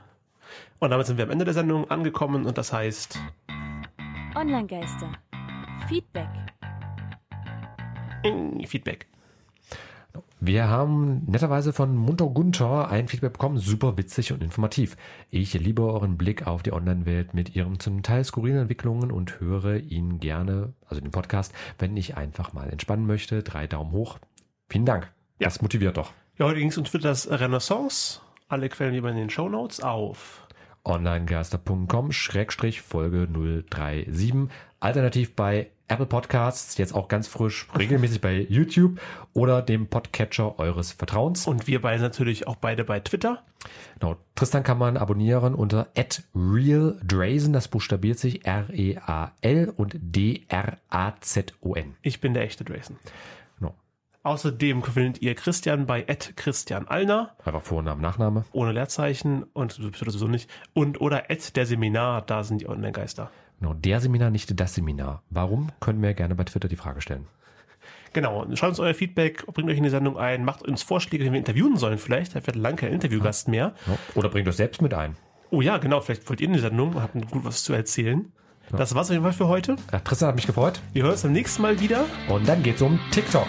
Und 0.78 0.90
damit 0.90 1.06
sind 1.06 1.16
wir 1.16 1.24
am 1.24 1.30
Ende 1.30 1.46
der 1.46 1.54
Sendung 1.54 1.90
angekommen 1.90 2.44
und 2.44 2.58
das 2.58 2.70
heißt 2.70 3.18
Online-Geister. 4.36 5.10
Feedback. 5.88 6.28
Feedback. 8.66 9.06
Wir 10.40 10.68
haben 10.68 11.22
netterweise 11.28 11.72
von 11.72 11.96
Munter 11.96 12.26
Gunther 12.26 12.90
ein 12.90 13.08
Feedback 13.08 13.32
bekommen, 13.32 13.56
super 13.56 13.96
witzig 13.96 14.32
und 14.32 14.42
informativ. 14.42 14.98
Ich 15.30 15.54
liebe 15.54 15.80
euren 15.80 16.18
Blick 16.18 16.46
auf 16.46 16.62
die 16.62 16.74
Online-Welt 16.74 17.32
mit 17.32 17.56
ihren 17.56 17.80
zum 17.80 18.02
Teil 18.02 18.22
skurrilen 18.22 18.58
Entwicklungen 18.60 19.10
und 19.10 19.40
höre 19.40 19.76
ihn 19.76 20.20
gerne, 20.20 20.74
also 20.86 21.00
den 21.00 21.10
Podcast, 21.10 21.54
wenn 21.78 21.96
ich 21.96 22.18
einfach 22.18 22.52
mal 22.52 22.68
entspannen 22.68 23.06
möchte. 23.06 23.42
Drei 23.42 23.66
Daumen 23.66 23.92
hoch. 23.92 24.18
Vielen 24.74 24.86
Dank. 24.86 25.08
Ja. 25.38 25.46
Das 25.46 25.62
motiviert 25.62 25.96
doch. 25.96 26.10
Ja, 26.36 26.46
heute 26.46 26.58
ging 26.58 26.68
es 26.68 26.76
um 26.76 26.82
Twitters 26.82 27.30
Renaissance. 27.30 28.18
Alle 28.48 28.68
Quellen 28.68 28.92
wie 28.92 29.08
in 29.08 29.14
den 29.14 29.30
Show 29.30 29.48
Notes 29.48 29.80
auf. 29.80 30.48
onlinegeister.com 30.82 32.10
Schrägstrich 32.10 32.82
Folge 32.82 33.28
037. 33.32 34.48
Alternativ 34.80 35.36
bei 35.36 35.70
Apple 35.86 36.06
Podcasts, 36.06 36.76
jetzt 36.76 36.92
auch 36.92 37.06
ganz 37.06 37.28
frisch, 37.28 37.68
regelmäßig 37.78 38.20
bei 38.20 38.48
YouTube 38.48 39.00
oder 39.32 39.62
dem 39.62 39.86
Podcatcher 39.86 40.58
eures 40.58 40.90
Vertrauens. 40.90 41.46
Und 41.46 41.68
wir 41.68 41.80
beide 41.80 42.02
natürlich 42.02 42.48
auch 42.48 42.56
beide 42.56 42.82
bei 42.82 42.98
Twitter. 42.98 43.44
Genau. 44.00 44.16
Tristan 44.34 44.64
kann 44.64 44.78
man 44.78 44.96
abonnieren 44.96 45.54
unter 45.54 45.86
@realdrazen. 46.34 47.52
Das 47.52 47.68
buchstabiert 47.68 48.18
sich 48.18 48.44
R-E-A-L 48.44 49.72
und 49.76 49.94
D-R-A-Z-O-N. 50.00 50.34
Ich 52.02 52.20
bin 52.20 52.34
der 52.34 52.42
echte 52.42 52.64
Drayson. 52.64 52.98
Außerdem 54.24 54.82
findet 54.82 55.20
ihr 55.22 55.34
Christian 55.34 55.86
bei 55.86 56.02
Christian 56.02 56.88
Allner, 56.88 57.36
Einfach 57.44 57.60
Vorname, 57.60 58.00
Nachname. 58.00 58.44
ohne 58.52 58.72
Leerzeichen 58.72 59.44
und 59.52 59.72
sowieso 59.72 60.26
nicht. 60.28 60.48
Und 60.72 60.98
oder 61.00 61.22
der 61.54 61.66
Seminar, 61.66 62.22
da 62.22 62.42
sind 62.42 62.62
die 62.62 62.68
Online-Geister. 62.68 63.30
Genau, 63.60 63.74
der 63.74 64.00
Seminar, 64.00 64.30
nicht 64.30 64.58
das 64.58 64.74
Seminar. 64.74 65.22
Warum? 65.28 65.68
Können 65.78 66.00
wir 66.02 66.14
gerne 66.14 66.34
bei 66.34 66.44
Twitter 66.44 66.68
die 66.68 66.76
Frage 66.76 67.02
stellen. 67.02 67.26
Genau, 68.14 68.44
schreibt 68.54 68.70
uns 68.70 68.80
euer 68.80 68.94
Feedback, 68.94 69.44
bringt 69.46 69.68
euch 69.68 69.76
in 69.76 69.82
die 69.82 69.90
Sendung 69.90 70.16
ein, 70.16 70.44
macht 70.44 70.62
uns 70.62 70.82
Vorschläge, 70.82 71.24
den 71.24 71.32
wir 71.34 71.38
interviewen 71.38 71.76
sollen 71.76 71.98
vielleicht. 71.98 72.34
Da 72.34 72.46
wird 72.46 72.56
lange 72.56 72.76
kein 72.76 72.92
Interviewgast 72.92 73.48
mehr. 73.48 73.74
Ja. 73.86 73.98
Oder 74.14 74.30
bringt 74.30 74.48
euch 74.48 74.56
selbst 74.56 74.80
mit 74.80 74.94
ein. 74.94 75.16
Oh 75.50 75.60
ja, 75.60 75.76
genau, 75.76 76.00
vielleicht 76.00 76.26
wollt 76.30 76.40
ihr 76.40 76.46
in 76.46 76.54
die 76.54 76.60
Sendung 76.60 76.94
und 76.94 77.02
habt 77.02 77.14
gut 77.30 77.44
was 77.44 77.62
zu 77.62 77.74
erzählen. 77.74 78.32
Das 78.70 78.94
war's 78.94 79.08
auf 79.08 79.12
jeden 79.12 79.24
Fall 79.24 79.34
für 79.34 79.48
heute. 79.48 79.76
Ja, 79.92 79.98
Tristan 80.00 80.28
hat 80.28 80.36
mich 80.36 80.46
gefreut. 80.46 80.80
Wir 80.94 81.02
hören 81.02 81.12
uns 81.12 81.22
beim 81.22 81.32
nächsten 81.32 81.60
Mal 81.60 81.78
wieder. 81.80 82.06
Und 82.30 82.48
dann 82.48 82.62
geht's 82.62 82.80
um 82.80 82.98
TikTok. 83.10 83.48